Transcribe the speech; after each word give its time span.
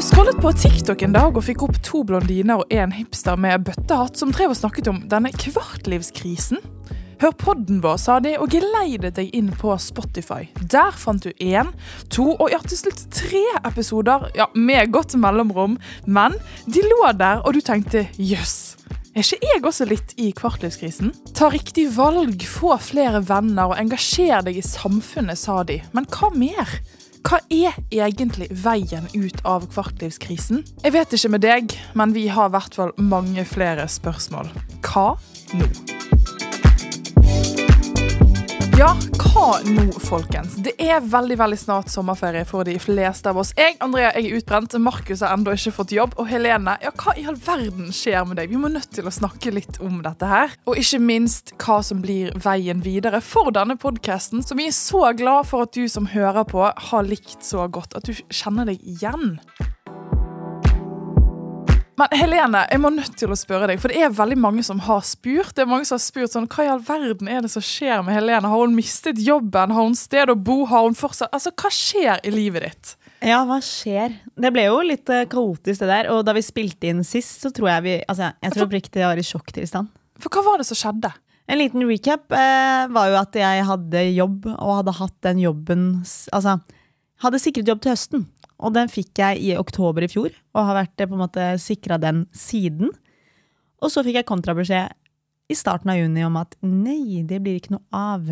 scrollet 0.00 0.36
på 0.40 0.52
TikTok 0.52 1.02
en 1.02 1.12
dag 1.12 1.36
og 1.36 1.44
fikk 1.44 1.62
opp 1.66 1.76
to 1.84 2.00
blondiner 2.08 2.62
og 2.62 2.70
en 2.72 2.92
hipster 2.94 3.36
med 3.36 3.66
bøttehatt 3.66 4.16
som 4.16 4.30
drev 4.32 4.54
og 4.54 4.56
snakket 4.56 4.88
om 4.88 5.00
denne 5.10 5.28
kvartlivskrisen. 5.34 6.60
Hør 7.20 7.34
podden 7.36 7.82
vår, 7.84 7.98
sa 8.00 8.16
de, 8.24 8.32
og 8.40 8.48
geleidet 8.54 9.18
deg 9.18 9.34
inn 9.36 9.50
på 9.60 9.74
Spotify. 9.82 10.46
Der 10.72 10.94
fant 10.96 11.26
du 11.26 11.34
én, 11.36 11.68
to 12.08 12.30
og 12.32 12.48
ja, 12.48 12.62
til 12.64 12.80
slutt 12.80 13.02
tre 13.12 13.42
episoder, 13.60 14.24
ja, 14.38 14.46
med 14.56 14.88
godt 14.94 15.18
mellomrom. 15.20 15.76
Men 16.08 16.38
de 16.64 16.86
lå 16.86 17.02
der, 17.20 17.42
og 17.44 17.58
du 17.58 17.60
tenkte 17.60 18.06
jøss. 18.16 18.78
Er 19.12 19.26
ikke 19.26 19.50
jeg 19.52 19.66
også 19.66 19.88
litt 19.90 20.14
i 20.22 20.30
kvartlivskrisen? 20.38 21.12
Ta 21.36 21.50
riktig 21.52 21.90
valg, 21.98 22.40
få 22.48 22.72
flere 22.80 23.20
venner 23.28 23.74
og 23.74 23.76
engasjer 23.82 24.48
deg 24.48 24.62
i 24.62 24.64
samfunnet, 24.64 25.36
sa 25.36 25.60
de. 25.68 25.82
Men 25.92 26.08
hva 26.08 26.32
mer? 26.32 26.78
Hva 27.26 27.40
er 27.52 27.76
egentlig 27.92 28.48
veien 28.64 29.06
ut 29.12 29.42
av 29.44 29.68
kvartlivskrisen? 29.74 30.64
Jeg 30.84 30.96
vet 30.96 31.16
ikke 31.16 31.32
med 31.36 31.44
deg, 31.44 31.76
men 31.98 32.16
vi 32.16 32.26
har 32.32 32.48
i 32.48 32.56
hvert 32.56 32.76
fall 32.80 32.94
mange 32.96 33.44
flere 33.48 33.88
spørsmål. 33.90 34.48
Hva 34.86 35.12
nå? 35.54 35.99
Ja, 38.80 38.94
hva 39.20 39.58
nå, 39.68 39.90
folkens? 40.00 40.54
Det 40.64 40.72
er 40.80 41.02
veldig 41.04 41.36
veldig 41.36 41.56
snart 41.60 41.90
sommerferie 41.92 42.46
for 42.48 42.64
de 42.64 42.78
fleste 42.80 43.28
av 43.28 43.36
oss. 43.42 43.50
Jeg 43.58 43.74
Andrea, 43.84 44.14
jeg 44.16 44.30
er 44.30 44.38
utbrent, 44.38 44.72
Markus 44.80 45.20
har 45.20 45.34
ennå 45.34 45.52
ikke 45.52 45.74
fått 45.76 45.92
jobb. 45.92 46.14
Og 46.16 46.30
Helene, 46.30 46.78
ja, 46.80 46.88
hva 46.96 47.12
i 47.20 47.26
all 47.28 47.36
verden 47.44 47.90
skjer 47.92 48.24
med 48.24 48.40
deg? 48.40 48.48
Vi 48.48 48.56
må 48.56 48.70
nødt 48.72 48.88
til 48.96 49.04
å 49.04 49.12
snakke 49.12 49.52
litt 49.52 49.76
om 49.84 49.98
dette 50.06 50.30
her. 50.30 50.54
Og 50.64 50.80
ikke 50.80 51.02
minst 51.10 51.52
hva 51.60 51.82
som 51.84 52.00
blir 52.00 52.32
veien 52.40 52.80
videre 52.80 53.20
for 53.20 53.52
denne 53.52 53.76
podkasten, 53.76 54.40
som 54.40 54.56
vi 54.56 54.70
er 54.70 54.78
så 54.78 55.10
glad 55.12 55.50
for 55.52 55.68
at 55.68 55.76
du 55.76 55.84
som 55.84 56.08
hører 56.14 56.48
på, 56.48 56.64
har 56.64 57.04
likt 57.04 57.44
så 57.44 57.68
godt. 57.68 57.98
At 58.00 58.08
du 58.08 58.16
kjenner 58.32 58.72
deg 58.72 58.80
igjen. 58.80 59.34
Men 62.00 62.14
Helene, 62.16 62.62
jeg 62.70 62.80
må 62.80 62.88
nødt 62.94 63.16
til 63.20 63.28
å 63.28 63.36
spørre 63.36 63.66
deg, 63.68 63.80
for 63.82 63.92
det 63.92 64.00
er 64.00 64.12
veldig 64.16 64.38
mange 64.40 64.62
som 64.64 64.78
har 64.86 65.02
spurt. 65.04 65.52
Det 65.52 65.66
er 65.66 65.68
mange 65.68 65.84
som 65.84 65.98
har 65.98 66.04
spurt 66.04 66.32
sånn, 66.32 66.46
Hva 66.48 66.64
i 66.64 66.70
all 66.72 66.80
verden 66.80 67.28
er 67.28 67.42
det 67.44 67.50
som 67.52 67.64
skjer 67.64 68.00
med 68.06 68.16
Helene? 68.16 68.48
Har 68.48 68.62
hun 68.62 68.76
mistet 68.76 69.20
jobben? 69.20 69.74
Har 69.76 69.84
hun 69.84 69.98
sted 69.98 70.32
å 70.32 70.36
bo? 70.38 70.62
Har 70.70 70.86
hun 70.86 70.96
fortsatt 70.96 71.28
Altså, 71.36 71.52
Hva 71.52 71.68
skjer 71.74 72.24
i 72.24 72.32
livet 72.32 72.64
ditt? 72.64 72.94
Ja, 73.28 73.42
hva 73.44 73.58
skjer? 73.60 74.16
Det 74.32 74.52
ble 74.54 74.64
jo 74.70 74.80
litt 74.86 75.12
eh, 75.12 75.26
kaotisk, 75.28 75.82
det 75.82 75.90
der. 75.90 76.08
Og 76.14 76.24
da 76.24 76.32
vi 76.32 76.44
spilte 76.46 76.88
inn 76.88 77.04
sist, 77.04 77.44
så 77.44 77.52
tror 77.52 77.68
jeg 77.74 77.84
vi 77.84 77.96
Altså, 78.06 78.32
jeg 78.32 78.56
tror 78.56 78.68
oppriktig 78.70 79.04
jeg 79.04 79.10
var 79.10 79.20
i 79.20 79.28
sjokktilstand. 79.34 79.92
For 80.24 80.32
hva 80.32 80.46
var 80.46 80.62
det 80.62 80.70
som 80.70 80.80
skjedde? 80.80 81.12
En 81.50 81.60
liten 81.60 81.84
recap 81.84 82.32
eh, 82.32 82.88
var 82.96 83.12
jo 83.12 83.20
at 83.20 83.36
jeg 83.36 83.68
hadde 83.68 84.08
jobb, 84.14 84.48
og 84.54 84.76
hadde 84.80 84.98
hatt 85.02 85.18
den 85.28 85.44
jobben 85.44 85.88
Altså, 86.32 86.56
hadde 87.20 87.44
sikret 87.44 87.68
jobb 87.68 87.84
til 87.84 87.92
høsten. 87.92 88.28
Og 88.60 88.74
den 88.76 88.90
fikk 88.92 89.20
jeg 89.22 89.40
i 89.40 89.52
oktober 89.58 90.04
i 90.04 90.10
fjor, 90.12 90.34
og 90.54 90.66
har 90.68 90.82
vært 90.82 91.00
eh, 91.00 91.08
på 91.08 91.16
en 91.16 91.22
måte 91.24 91.46
sikra 91.62 91.98
den 92.00 92.26
siden. 92.36 92.92
Og 93.80 93.92
så 93.92 94.04
fikk 94.04 94.20
jeg 94.20 94.28
kontrabeskjed 94.28 94.96
i 95.50 95.56
starten 95.58 95.90
av 95.90 95.98
juni 95.98 96.22
om 96.26 96.36
at 96.38 96.54
nei, 96.62 97.24
det 97.26 97.40
blir 97.42 97.58
ikke 97.58 97.74
noe 97.74 97.86
av. 97.96 98.28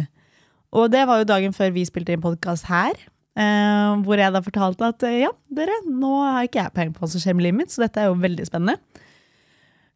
Og 0.76 0.90
det 0.92 1.06
var 1.08 1.22
jo 1.22 1.28
dagen 1.28 1.54
før 1.56 1.72
vi 1.74 1.86
spilte 1.88 2.14
inn 2.14 2.24
podkast 2.24 2.68
her. 2.70 2.94
eh, 3.38 3.94
hvor 4.04 4.18
jeg 4.20 4.34
da 4.34 4.42
fortalte 4.44 4.90
at 4.92 5.04
eh, 5.08 5.20
ja, 5.24 5.32
dere, 5.48 5.76
nå 5.86 6.10
har 6.24 6.46
ikke 6.46 6.62
jeg 6.64 6.74
penger 6.74 6.96
på 6.98 7.06
livet 7.40 7.58
mitt, 7.62 7.70
så 7.70 7.84
dette 7.84 8.02
er 8.02 8.10
jo 8.10 8.18
veldig 8.18 8.46
spennende. 8.48 8.78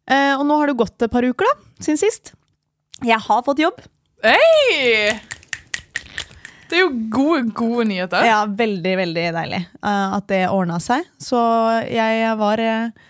Eh, 0.07 0.33
og 0.35 0.45
nå 0.47 0.57
har 0.59 0.71
det 0.71 0.79
gått 0.79 1.01
et 1.03 1.11
par 1.11 1.23
uker, 1.23 1.45
da, 1.45 1.83
siden 1.83 2.01
sist. 2.01 2.33
Jeg 3.03 3.19
har 3.19 3.43
fått 3.43 3.59
jobb. 3.59 3.83
Hei! 4.23 5.19
Det 6.69 6.77
er 6.77 6.83
jo 6.85 6.91
gode, 7.13 7.41
gode 7.55 7.87
nyheter. 7.89 8.25
Ja, 8.27 8.43
veldig, 8.47 8.93
veldig 8.99 9.25
deilig 9.35 9.61
uh, 9.83 10.17
at 10.17 10.27
det 10.31 10.43
ordna 10.49 10.79
seg. 10.83 11.05
Så 11.21 11.39
jeg 11.89 12.33
var 12.39 12.61
uh, 12.63 13.09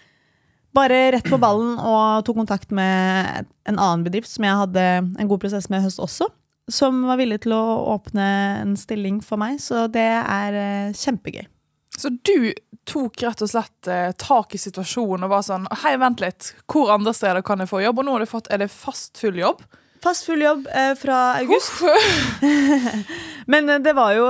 bare 0.75 1.01
rett 1.15 1.29
på 1.29 1.39
ballen 1.41 1.77
og 1.77 2.25
tok 2.27 2.41
kontakt 2.41 2.73
med 2.73 3.49
en 3.69 3.77
annen 3.77 4.05
bedrift 4.05 4.31
som 4.31 4.47
jeg 4.47 4.61
hadde 4.65 4.85
en 5.03 5.29
god 5.29 5.43
prosess 5.43 5.69
med 5.69 5.83
i 5.83 5.87
høst 5.87 6.01
også. 6.03 6.29
Som 6.71 7.03
var 7.09 7.19
villig 7.19 7.41
til 7.43 7.55
å 7.55 7.63
åpne 7.93 8.27
en 8.61 8.77
stilling 8.79 9.19
for 9.25 9.41
meg, 9.41 9.59
så 9.61 9.85
det 9.91 10.09
er 10.21 10.59
uh, 10.59 10.95
kjempegøy. 10.97 11.45
Så 11.97 12.09
du 12.09 12.53
tok 12.89 13.21
rett 13.23 13.41
og 13.43 13.49
slett 13.49 13.87
eh, 13.87 14.11
tak 14.19 14.55
i 14.55 14.59
situasjonen 14.59 15.27
og 15.27 15.31
var 15.35 15.45
sånn 15.45 15.67
Hei, 15.83 15.95
vent 16.01 16.23
litt. 16.23 16.49
Hvor 16.69 16.91
andre 16.93 17.13
steder 17.15 17.45
kan 17.45 17.61
jeg 17.63 17.69
få 17.71 17.83
jobb? 17.83 18.01
Og 18.01 18.07
nå 18.07 18.15
har 18.15 18.23
du 18.23 18.29
fått 18.29 18.49
Er 18.51 18.63
det 18.63 18.71
fast 18.73 19.19
full 19.21 19.37
jobb? 19.39 19.61
Fast 20.03 20.27
full 20.27 20.43
jobb 20.43 20.67
eh, 20.67 20.93
fra 20.99 21.19
august. 21.39 21.79
Men 23.51 23.69
eh, 23.71 23.79
det 23.83 23.93
var 23.95 24.15
jo 24.17 24.25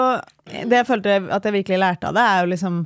Det 0.45 0.81
jeg 0.81 0.87
følte 0.89 1.15
at 1.33 1.47
jeg 1.47 1.55
virkelig 1.55 1.79
lærte 1.81 2.09
av 2.09 2.17
det, 2.17 2.23
er 2.23 2.43
jo 2.43 2.51
liksom 2.51 2.79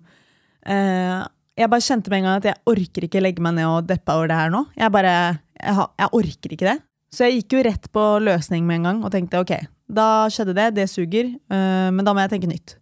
eh, 0.67 1.19
Jeg 1.59 1.71
bare 1.73 1.83
kjente 1.83 2.13
med 2.13 2.21
en 2.21 2.29
gang 2.29 2.41
at 2.41 2.49
jeg 2.51 2.61
orker 2.71 3.07
ikke 3.07 3.23
legge 3.23 3.43
meg 3.43 3.57
ned 3.57 3.67
og 3.67 3.89
deppe 3.89 4.15
over 4.15 4.31
det 4.31 4.39
her 4.39 4.53
nå. 4.53 4.63
Jeg 4.77 4.93
bare 4.93 5.15
jeg, 5.57 5.73
ha, 5.79 5.87
jeg 5.99 6.13
orker 6.21 6.53
ikke 6.53 6.69
det. 6.69 6.77
Så 7.13 7.25
jeg 7.25 7.41
gikk 7.41 7.57
jo 7.57 7.63
rett 7.65 7.87
på 7.95 8.03
løsning 8.23 8.67
med 8.67 8.81
en 8.81 8.89
gang 8.89 8.99
og 9.07 9.13
tenkte 9.13 9.41
ok, 9.41 9.53
da 9.87 10.27
skjedde 10.31 10.55
det, 10.57 10.67
det 10.77 10.89
suger, 10.91 11.31
eh, 11.33 11.87
men 11.91 12.03
da 12.05 12.13
må 12.13 12.23
jeg 12.23 12.35
tenke 12.35 12.49
nytt. 12.51 12.75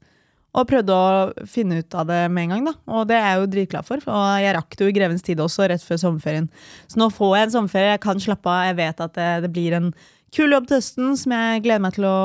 Og 0.55 0.67
prøvde 0.69 0.95
å 0.95 1.45
finne 1.51 1.81
ut 1.83 1.95
av 1.99 2.07
det 2.07 2.19
med 2.31 2.45
en 2.45 2.53
gang, 2.55 2.65
da. 2.69 2.73
Og 2.95 3.07
det 3.09 3.17
er 3.19 3.25
jeg 3.27 3.39
jo 3.41 3.47
dritglad 3.51 3.87
for. 3.87 3.99
Og 4.07 4.25
jeg 4.39 4.55
rakk 4.55 4.77
det 4.77 4.85
jo 4.85 4.91
i 4.91 4.95
grevens 4.95 5.25
tid 5.25 5.41
også, 5.43 5.67
rett 5.67 5.83
før 5.83 5.99
sommerferien. 5.99 6.47
Så 6.87 7.01
nå 7.01 7.09
får 7.11 7.33
jeg 7.35 7.47
en 7.49 7.55
sommerferie, 7.57 7.89
jeg 7.97 8.03
kan 8.05 8.21
slappe 8.23 8.47
av, 8.51 8.69
jeg 8.69 8.77
vet 8.79 9.03
at 9.03 9.17
det, 9.19 9.29
det 9.43 9.51
blir 9.57 9.75
en 9.75 9.89
kul 10.35 10.55
jobb 10.55 10.69
til 10.69 10.79
høsten 10.79 11.15
som 11.19 11.35
jeg 11.35 11.63
gleder 11.65 11.83
meg 11.83 11.97
til 11.97 12.07
å 12.07 12.17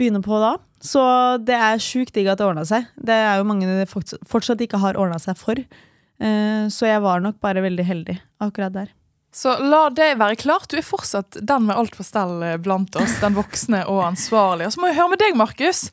begynne 0.00 0.24
på 0.24 0.40
da. 0.40 0.54
Så 0.84 1.04
det 1.44 1.56
er 1.56 1.80
sjukt 1.80 2.16
digg 2.16 2.28
at 2.32 2.40
det 2.40 2.48
ordna 2.48 2.64
seg. 2.68 2.88
Det 2.96 3.14
er 3.14 3.38
jo 3.40 3.46
mange 3.48 3.68
det 3.68 3.86
fortsatt 3.92 4.64
ikke 4.64 4.80
har 4.82 4.98
ordna 5.00 5.20
seg 5.22 5.36
for. 5.40 5.60
Eh, 5.60 6.64
Så 6.72 6.88
jeg 6.88 7.00
var 7.04 7.20
nok 7.24 7.40
bare 7.44 7.62
veldig 7.64 7.84
heldig 7.88 8.18
akkurat 8.44 8.72
der. 8.72 8.92
Så 9.34 9.56
la 9.58 9.88
det 9.90 10.12
være 10.20 10.38
klart. 10.38 10.68
Du 10.70 10.78
er 10.78 10.86
fortsatt 10.86 11.40
den 11.42 11.66
med 11.66 11.74
alt 11.74 11.96
på 11.98 12.06
stell 12.06 12.42
eh, 12.46 12.58
blant 12.62 12.94
oss. 13.00 13.16
Den 13.22 13.34
voksne 13.34 13.82
og 13.90 14.04
ansvarlige. 14.12 14.70
Og 14.70 14.76
så 14.76 14.82
må 14.82 14.90
jeg 14.92 14.98
høre 15.00 15.14
med 15.14 15.22
deg, 15.24 15.38
Markus. 15.38 15.88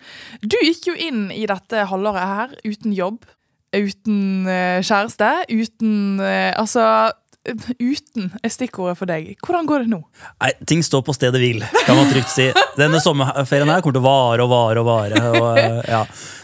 Du 0.45 0.59
gikk 0.61 0.91
jo 0.91 0.97
inn 1.09 1.23
i 1.33 1.47
dette 1.49 1.87
halvåret 1.89 2.21
her 2.35 2.53
uten 2.67 2.93
jobb. 2.93 3.25
Uten 3.73 4.45
eh, 4.51 4.83
kjæreste. 4.85 5.31
Uten 5.49 6.21
eh, 6.21 6.51
Altså 6.59 6.85
Uten 7.41 8.27
er 8.45 8.51
stikkordet 8.53 8.99
for 8.99 9.09
deg. 9.09 9.31
Hvordan 9.41 9.65
går 9.65 9.83
det 9.83 9.89
nå? 9.89 9.97
Nei, 10.43 10.51
Ting 10.69 10.83
står 10.85 11.01
på 11.07 11.13
stedet 11.17 11.39
hvil, 11.41 11.63
kan 11.87 11.97
man 11.97 12.11
trygt 12.11 12.29
si. 12.29 12.45
Denne 12.77 12.99
sommerferien 13.01 13.71
her 13.71 13.81
kommer 13.81 13.95
til 13.97 14.03
å 14.03 14.05
vare 14.05 14.45
og 14.45 14.51
vare 14.51 14.83
og 14.83 14.85
vare. 14.85 15.21
Og, 15.31 15.47
eh, 15.57 15.79
ja. 15.89 16.01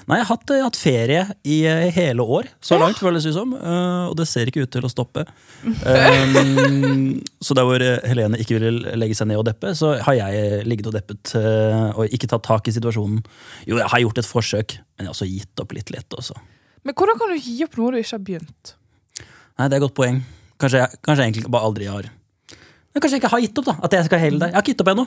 Nei, 0.10 0.18
Jeg 0.18 0.26
har 0.26 0.32
hatt, 0.32 0.54
eh, 0.56 0.64
hatt 0.66 0.80
ferie 0.80 1.22
i 1.46 1.58
eh, 1.70 1.92
hele 1.94 2.26
år, 2.26 2.50
så 2.64 2.80
langt, 2.82 2.98
føles 2.98 3.28
det 3.28 3.36
som. 3.36 3.54
Uh, 3.54 4.10
Og 4.10 4.16
det 4.18 4.26
ser 4.26 4.50
ikke 4.50 4.64
ut 4.66 4.72
til 4.74 4.88
å 4.88 4.90
stoppe. 4.90 5.28
Um, 5.62 7.22
så 7.46 7.54
der 7.54 7.68
hvor 7.68 7.86
Helene 8.08 8.40
ikke 8.42 8.58
ville 8.58 8.96
legge 8.98 9.18
seg 9.20 9.30
ned 9.30 9.38
og 9.38 9.46
deppe, 9.46 9.76
så 9.78 10.00
har 10.02 10.18
jeg 10.18 10.64
ligget 10.66 10.90
og 10.90 10.98
deppet 10.98 11.36
uh, 11.38 11.94
og 11.94 12.10
ikke 12.10 12.32
tatt 12.32 12.48
tak 12.48 12.72
i 12.72 12.74
situasjonen. 12.74 13.22
Jo, 13.70 13.78
jeg 13.84 13.92
har 13.94 14.02
gjort 14.02 14.24
et 14.24 14.32
forsøk, 14.32 14.80
men 14.98 15.06
jeg 15.06 15.12
har 15.12 15.14
også 15.14 15.30
gitt 15.30 15.62
opp 15.62 15.78
litt 15.78 15.94
lett 15.94 16.18
også. 16.18 16.40
Men 16.88 16.98
hvordan 16.98 17.22
kan 17.22 17.30
du 17.30 17.38
gi 17.38 17.60
opp 17.68 17.78
noe 17.78 17.94
du 17.94 18.02
ikke 18.02 18.16
har 18.16 18.26
begynt? 18.32 18.74
Nei, 19.58 19.68
det 19.68 19.76
er 19.76 19.80
et 19.82 19.86
godt 19.86 19.98
poeng. 19.98 20.24
Kanskje 20.58 20.84
jeg, 20.84 21.00
kanskje 21.06 21.22
jeg 21.24 21.32
egentlig 21.32 21.52
bare 21.54 21.68
aldri 21.70 21.86
har 21.92 22.08
Men 22.10 23.04
Kanskje 23.04 23.18
jeg 23.18 23.22
ikke 23.22 23.34
har 23.34 23.44
gitt 23.44 23.60
opp, 23.62 23.68
da. 23.68 23.76
At 23.86 23.96
jeg 23.98 24.08
skal 24.08 24.22
hele 24.24 24.40
deg 24.42 24.50
Jeg 24.50 24.58
har 24.58 24.66
ikke 24.66 24.74
gitt 24.74 24.84
opp 24.86 24.92
ennå. 24.94 25.06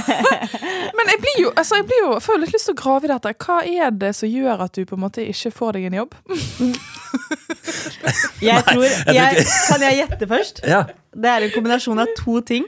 Men 1.00 1.12
jeg 1.14 1.20
blir 1.22 1.38
jo, 1.46 1.52
altså 1.56 1.78
jeg 1.80 1.86
blir 1.88 2.02
jo, 2.02 2.10
jeg 2.12 2.24
får 2.26 2.40
litt 2.42 2.54
lyst 2.56 2.68
til 2.68 2.74
å 2.76 2.80
grave 2.80 3.08
i 3.08 3.12
dette. 3.12 3.32
Hva 3.40 3.58
er 3.64 3.94
det 4.02 4.10
som 4.18 4.28
gjør 4.28 4.66
at 4.66 4.76
du 4.76 4.82
på 4.88 4.98
en 4.98 5.04
måte 5.06 5.24
ikke 5.24 5.52
får 5.54 5.78
deg 5.78 5.86
en 5.88 6.00
jobb? 6.02 6.18
Jeg 8.40 8.62
tror, 8.66 8.84
jeg 8.84 9.16
jeg, 9.16 9.44
kan 9.68 9.82
jeg 9.82 9.96
gjette 9.98 10.26
først? 10.30 10.60
Ja. 10.68 10.80
Det 11.12 11.30
er 11.30 11.44
en 11.46 11.52
kombinasjon 11.52 12.00
av 12.02 12.12
to 12.16 12.38
ting. 12.46 12.66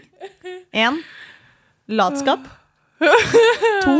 Én 0.74 0.98
latskap. 1.88 2.44
To 3.84 3.96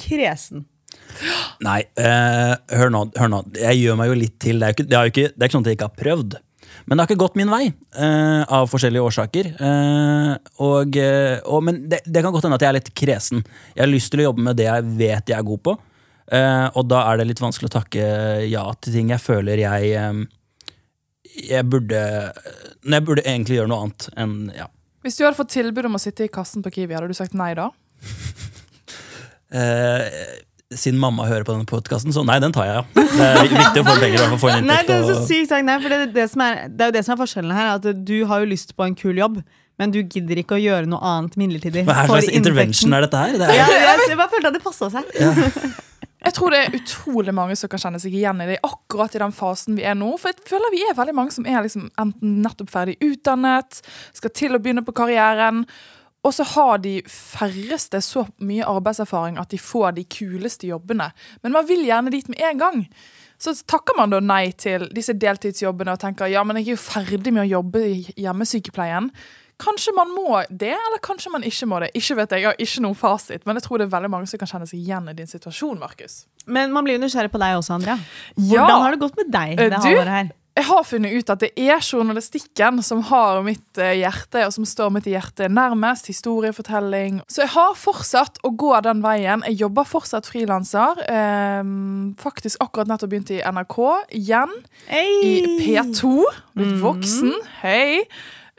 kresen. 0.00 0.64
Nei, 1.64 1.80
eh, 2.00 2.54
hør, 2.78 2.92
nå, 2.94 3.02
hør 3.18 3.32
nå. 3.32 3.42
Jeg 3.58 3.82
gjør 3.82 3.98
meg 4.00 4.12
jo 4.12 4.18
litt 4.22 4.38
til. 4.42 4.62
Det 4.62 4.68
er, 4.68 4.72
jo 4.72 4.78
ikke, 4.78 4.86
det, 4.88 4.96
er 4.96 5.02
jo 5.02 5.12
ikke, 5.14 5.26
det 5.34 5.42
er 5.42 5.50
ikke 5.50 5.58
sånn 5.58 5.66
at 5.66 5.70
jeg 5.72 5.78
ikke 5.78 5.90
har 5.90 5.98
prøvd. 6.04 6.38
Men 6.86 6.96
det 6.96 7.02
har 7.02 7.10
ikke 7.10 7.22
gått 7.22 7.38
min 7.38 7.50
vei, 7.52 7.66
eh, 7.68 8.42
av 8.48 8.70
forskjellige 8.70 9.04
årsaker. 9.10 9.52
Eh, 9.60 10.32
og, 10.64 10.96
eh, 10.96 11.36
og, 11.44 11.62
men 11.66 11.84
det, 11.90 12.02
det 12.06 12.24
kan 12.24 12.34
godt 12.34 12.48
hende 12.48 12.58
at 12.58 12.64
jeg 12.64 12.72
er 12.72 12.78
litt 12.78 12.92
kresen. 12.96 13.44
Jeg 13.74 13.84
har 13.84 13.92
lyst 13.92 14.12
til 14.12 14.22
å 14.22 14.28
jobbe 14.30 14.46
med 14.48 14.58
det 14.60 14.66
jeg 14.68 14.90
vet 14.98 15.32
jeg 15.32 15.38
er 15.38 15.46
god 15.46 15.62
på. 15.68 15.76
Eh, 16.30 16.66
og 16.78 16.86
da 16.86 17.04
er 17.10 17.18
det 17.18 17.30
litt 17.30 17.42
vanskelig 17.42 17.70
å 17.72 17.76
takke 17.80 18.04
ja 18.46 18.62
til 18.78 18.94
ting 18.94 19.08
jeg 19.10 19.18
føler 19.18 19.58
jeg 19.64 19.88
eh, 19.98 20.20
Jeg 21.48 21.66
burde 21.66 22.02
Når 22.84 22.94
jeg 22.94 23.06
burde 23.08 23.24
egentlig 23.24 23.56
gjøre 23.56 23.70
noe 23.72 23.86
annet 23.88 24.06
enn 24.14 24.36
ja. 24.54 24.68
Hvis 25.02 25.18
du 25.18 25.24
hadde 25.24 25.40
fått 25.40 25.50
tilbud 25.56 25.88
om 25.88 25.98
å 25.98 26.02
sitte 26.02 26.28
i 26.28 26.30
kassen 26.30 26.62
på 26.62 26.70
Kiwi, 26.76 26.94
hadde 26.94 27.10
du 27.10 27.18
sagt 27.18 27.34
nei 27.34 27.52
da? 27.58 27.70
Eh, 29.50 30.04
siden 30.70 31.00
mamma 31.02 31.24
hører 31.26 31.42
på 31.46 31.54
denne 31.54 31.66
podkasten, 31.66 32.12
så 32.14 32.22
nei, 32.26 32.36
den 32.42 32.52
tar 32.54 32.68
jeg, 32.68 32.76
ja. 32.78 33.06
Det 33.10 33.26
er 33.26 33.48
viktig 33.50 33.82
å 33.82 33.86
få 33.88 33.94
penger. 33.98 34.22
hvert 34.22 34.42
få 34.42 34.50
en 34.52 34.68
Nei, 34.70 34.76
det 34.86 34.94
er 35.00 35.08
så 35.08 35.16
sykt 35.26 35.54
nei, 35.66 35.76
for 35.82 35.90
det, 35.90 35.98
er 36.04 36.12
det, 36.14 36.26
som 36.30 36.44
er, 36.46 36.60
det 36.70 36.84
er 36.84 36.92
jo 36.92 36.94
det 36.94 37.02
som 37.06 37.14
er 37.16 37.20
forskjellen 37.24 37.56
her. 37.56 37.72
At 37.80 38.06
du 38.06 38.16
har 38.30 38.44
jo 38.44 38.50
lyst 38.52 38.76
på 38.78 38.86
en 38.86 38.94
kul 38.98 39.18
jobb, 39.18 39.40
men 39.82 39.94
du 39.94 39.98
gidder 40.04 40.38
ikke 40.44 40.58
å 40.58 40.62
gjøre 40.62 40.86
noe 40.90 41.02
annet 41.10 41.34
midlertidig. 41.40 41.82
Hva 41.88 42.06
slags 42.06 42.30
intervention 42.38 42.94
er 42.94 43.06
dette 43.06 43.24
her? 43.24 43.38
Det 43.40 43.48
er, 43.48 43.58
Ja, 43.58 43.68
jeg, 43.74 44.10
jeg 44.12 44.20
bare 44.20 44.30
følte 44.36 44.52
at 44.52 44.58
det 44.60 44.64
passa 44.66 44.92
seg. 44.94 45.10
Jeg 46.20 46.36
tror 46.36 46.52
det 46.52 46.58
er 46.60 46.74
utrolig 46.76 47.32
mange 47.34 47.54
som 47.56 47.70
kan 47.72 47.80
kjenne 47.80 47.98
seg 48.02 48.12
igjen 48.14 48.42
i 48.44 48.48
det 48.50 48.58
akkurat 48.66 49.14
i 49.16 49.22
den 49.22 49.32
fasen 49.34 49.78
vi 49.78 49.86
er 49.88 49.96
nå. 49.98 50.12
For 50.20 50.30
jeg 50.30 50.44
føler 50.50 50.74
vi 50.74 50.82
er 50.84 50.98
veldig 50.98 51.14
mange 51.16 51.32
som 51.34 51.48
er 51.48 51.64
liksom 51.64 51.88
enten 51.98 52.42
nettopp 52.44 52.70
ferdig 52.70 52.98
utdannet, 53.02 53.80
skal 54.14 54.34
til 54.36 54.54
å 54.54 54.60
begynne 54.60 54.84
på 54.84 54.94
karrieren. 55.00 55.64
Og 56.24 56.34
så 56.36 56.44
har 56.44 56.78
de 56.84 56.98
færreste 57.08 58.00
så 58.04 58.26
mye 58.44 58.66
arbeidserfaring 58.68 59.38
at 59.40 59.48
de 59.54 59.58
får 59.58 59.94
de 59.96 60.04
kuleste 60.04 60.68
jobbene. 60.68 61.10
Men 61.42 61.52
man 61.56 61.68
vil 61.68 61.84
gjerne 61.86 62.12
dit 62.12 62.28
med 62.28 62.42
en 62.44 62.58
gang. 62.60 62.82
Så 63.40 63.54
takker 63.64 63.96
man 63.96 64.12
da 64.12 64.18
nei 64.20 64.50
til 64.52 64.84
disse 64.92 65.14
deltidsjobbene 65.16 65.94
og 65.96 66.02
tenker 66.02 66.28
ja, 66.28 66.42
men 66.44 66.58
jeg 66.60 66.66
er 66.66 66.74
jo 66.74 66.82
ferdig 66.82 67.32
med 67.32 67.46
å 67.46 67.52
jobbe 67.54 67.80
i 67.88 68.02
hjemmesykepleien. 68.20 69.08
Kanskje 69.60 69.92
man 69.96 70.08
må 70.12 70.38
det, 70.48 70.72
eller 70.72 71.00
kanskje 71.04 71.32
man 71.32 71.42
ikke 71.44 71.66
må 71.68 71.80
det. 71.82 71.90
Ikke 71.96 72.16
vet 72.16 72.30
Jeg 72.32 72.40
jeg 72.40 72.48
har 72.48 72.60
ikke 72.64 72.82
noen 72.84 72.96
fasit, 72.96 73.44
men 73.46 73.56
jeg 73.56 73.64
tror 73.66 73.78
det 73.80 73.86
er 73.88 73.94
veldig 73.96 74.10
mange 74.12 74.28
som 74.28 74.40
kan 74.40 74.48
kjenne 74.48 74.68
seg 74.68 74.78
igjen 74.80 75.08
i 75.08 75.16
din 75.16 75.28
situasjon. 75.28 75.78
Markus. 75.80 76.26
Men 76.46 76.72
man 76.72 76.84
blir 76.84 76.96
jo 76.96 77.02
nysgjerrig 77.04 77.32
på 77.32 77.40
deg 77.40 77.56
også, 77.58 77.74
Andrea. 77.76 77.96
Ja. 78.36 78.64
Hvordan 78.64 78.84
har 78.86 78.90
det 78.96 79.00
gått 79.02 79.16
med 79.20 79.32
deg? 79.32 79.56
det 79.60 79.72
Eh, 79.72 80.04
du? 80.04 80.10
her? 80.14 80.30
Jeg 80.58 80.66
har 80.66 80.82
funnet 80.84 81.14
ut 81.14 81.30
at 81.30 81.42
det 81.44 81.50
er 81.62 81.78
journalistikken 81.78 82.80
som 82.82 83.04
har 83.06 83.38
mitt 83.46 83.78
eh, 83.78 84.00
hjerte, 84.00 84.42
og 84.44 84.54
som 84.54 84.66
står 84.66 84.90
mitt 84.96 85.06
hjerte 85.08 85.46
nærmest. 85.48 86.10
Historiefortelling. 86.10 87.20
Så 87.30 87.44
jeg 87.44 87.52
har 87.54 87.78
fortsatt 87.78 88.40
å 88.44 88.50
gå 88.58 88.72
den 88.84 89.04
veien. 89.04 89.44
Jeg 89.46 89.60
jobber 89.62 89.86
fortsatt 89.88 90.26
frilanser. 90.28 91.04
ehm, 91.06 92.16
faktisk 92.18 92.60
akkurat 92.60 92.90
nettopp 92.90 93.14
begynt 93.14 93.30
i 93.30 93.40
NRK 93.46 93.78
igjen. 94.18 94.52
I 94.90 95.62
P2. 95.62 96.12
Blitt 96.58 96.76
voksen. 96.82 97.32
Hei. 97.62 98.04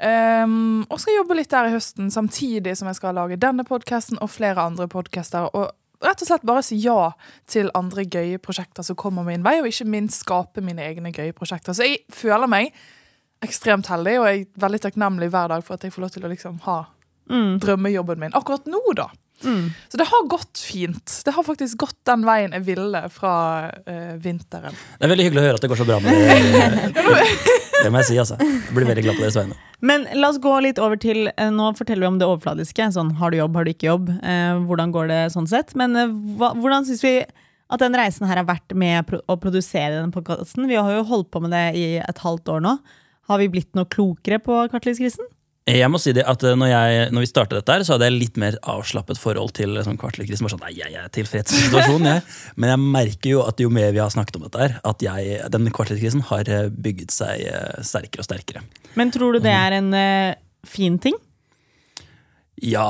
Um, 0.01 0.81
og 0.89 0.97
skal 0.97 1.19
jobbe 1.19 1.35
litt 1.37 1.51
der 1.51 1.67
i 1.69 1.73
høsten, 1.75 2.07
samtidig 2.09 2.73
som 2.79 2.87
jeg 2.89 2.97
skal 2.97 3.13
lage 3.13 3.37
denne 3.37 3.61
podkasten 3.67 4.17
og 4.17 4.31
flere 4.33 4.63
andre 4.63 4.87
podkaster. 4.89 5.51
Og 5.53 5.69
rett 6.01 6.23
og 6.23 6.27
slett 6.27 6.47
bare 6.47 6.63
si 6.65 6.79
ja 6.81 7.11
til 7.49 7.71
andre 7.77 8.05
gøye 8.05 8.39
prosjekter 8.41 8.85
som 8.85 8.97
kommer 8.99 9.25
min 9.27 9.43
vei, 9.45 9.59
og 9.61 9.69
ikke 9.69 9.89
minst 9.89 10.25
skape 10.25 10.63
mine 10.65 10.83
egne 10.85 11.13
gøye 11.15 11.35
prosjekter. 11.37 11.75
Så 11.77 11.87
jeg 11.87 12.01
føler 12.13 12.49
meg 12.51 12.73
ekstremt 13.41 13.89
heldig, 13.89 14.19
og 14.21 14.27
jeg 14.29 14.41
er 14.45 14.61
veldig 14.65 14.81
takknemlig 14.83 15.31
hver 15.33 15.53
dag 15.53 15.63
for 15.65 15.77
at 15.77 15.85
jeg 15.85 15.93
får 15.93 16.05
lov 16.05 16.13
til 16.13 16.25
å 16.25 16.31
liksom 16.31 16.59
ha 16.67 16.79
drømmejobben 17.63 18.19
min. 18.19 18.33
Akkurat 18.37 18.65
nå, 18.69 18.81
da. 18.97 19.09
Så 19.43 19.99
det 19.99 20.07
har 20.09 20.27
gått 20.31 20.61
fint. 20.61 21.17
Det 21.25 21.33
har 21.35 21.45
faktisk 21.47 21.81
gått 21.81 21.97
den 22.07 22.25
veien 22.27 22.53
jeg 22.55 22.65
ville 22.67 23.03
fra 23.13 23.33
uh, 23.71 24.13
vinteren. 24.21 24.77
Det 24.99 25.07
er 25.07 25.13
veldig 25.13 25.27
hyggelig 25.29 25.41
å 25.41 25.47
høre 25.49 25.59
at 25.59 25.65
det 25.65 25.71
går 25.71 25.81
så 25.81 25.89
bra 25.89 25.99
med 26.03 26.13
det. 26.15 27.59
Det 27.81 27.89
må 27.89 28.01
jeg 28.01 28.11
si, 28.11 28.17
altså. 28.21 28.37
Jeg 28.37 28.75
blir 28.75 28.85
veldig 28.85 29.03
glad 29.07 29.17
på 29.17 29.23
deres 29.23 29.37
vegne. 29.39 29.55
Men 29.81 30.05
la 30.13 30.29
oss 30.29 30.39
gå 30.41 30.53
litt 30.61 30.77
over 30.81 30.99
til 31.01 31.31
eh, 31.31 31.49
Nå 31.53 31.71
forteller 31.77 32.05
vi 32.05 32.09
om 32.11 32.19
det 32.21 32.27
overfladiske. 32.29 32.91
Sånn, 32.93 33.15
Har 33.17 33.33
du 33.33 33.39
jobb, 33.39 33.57
har 33.57 33.65
du 33.65 33.71
ikke 33.73 33.89
jobb? 33.89 34.11
Eh, 34.21 34.59
hvordan 34.67 34.93
går 34.93 35.09
det 35.09 35.21
sånn 35.33 35.49
sett? 35.49 35.73
Men 35.79 35.97
eh, 35.97 36.13
hva, 36.37 36.51
hvordan 36.57 36.85
syns 36.87 37.01
vi 37.05 37.15
at 37.71 37.81
den 37.81 37.95
reisen 37.97 38.27
her 38.29 38.41
har 38.41 38.49
vært 38.49 38.75
med 38.77 39.07
pro 39.07 39.21
å 39.25 39.39
produsere 39.41 39.95
denne 39.97 40.13
podkasten? 40.13 40.69
Vi 40.69 40.77
har 40.77 40.93
jo 40.93 41.07
holdt 41.09 41.31
på 41.33 41.41
med 41.43 41.55
det 41.55 41.65
i 41.79 41.85
et 42.03 42.21
halvt 42.21 42.53
år 42.53 42.65
nå. 42.67 42.77
Har 43.31 43.41
vi 43.41 43.49
blitt 43.53 43.71
noe 43.77 43.89
klokere 43.89 44.41
på 44.43 44.65
kvartlivskrisen? 44.73 45.29
Jeg 45.71 45.91
må 45.91 45.99
si 46.01 46.11
det 46.15 46.23
at 46.27 46.43
eh, 46.47 46.57
når, 46.57 46.69
jeg, 46.71 47.07
når 47.15 47.23
vi 47.23 47.29
startet 47.29 47.59
dette, 47.59 47.75
her, 47.75 47.85
så 47.85 47.95
hadde 47.95 48.09
jeg 48.09 48.17
litt 48.17 48.37
mer 48.41 48.57
avslappet 48.73 49.19
forhold 49.21 49.53
til 49.57 49.79
sånn 49.85 49.99
kvartligkrisen. 50.01 50.45
Bare 50.47 50.55
Sånn, 50.55 50.63
nei, 50.65 50.73
jeg 50.79 50.97
er 50.97 51.11
tilfreds 51.15 51.53
med 51.53 51.65
situasjonen, 51.67 52.07
jeg. 52.15 52.23
Men 52.61 52.73
jeg 52.73 52.83
merker 52.97 53.33
jo 53.35 53.43
at 53.45 53.61
jo 53.63 53.71
mer 53.73 53.93
vi 53.95 54.01
har 54.03 54.11
snakket 54.13 54.39
om 54.39 54.47
dette, 54.47 54.61
her, 54.61 54.77
at 54.91 55.05
jeg, 55.05 55.37
den 55.53 55.71
kvartligkrisen 55.71 56.25
har 56.31 56.49
eh, 56.51 56.69
bygget 56.71 57.15
seg 57.15 57.45
eh, 57.47 57.83
sterkere 57.87 58.25
og 58.25 58.29
sterkere. 58.29 58.63
Men 58.99 59.13
tror 59.13 59.37
du 59.37 59.43
det 59.45 59.53
er 59.55 59.77
en 59.77 59.93
uh, 59.95 60.33
fin 60.67 60.97
ting? 61.01 61.15
Ja, 62.61 62.83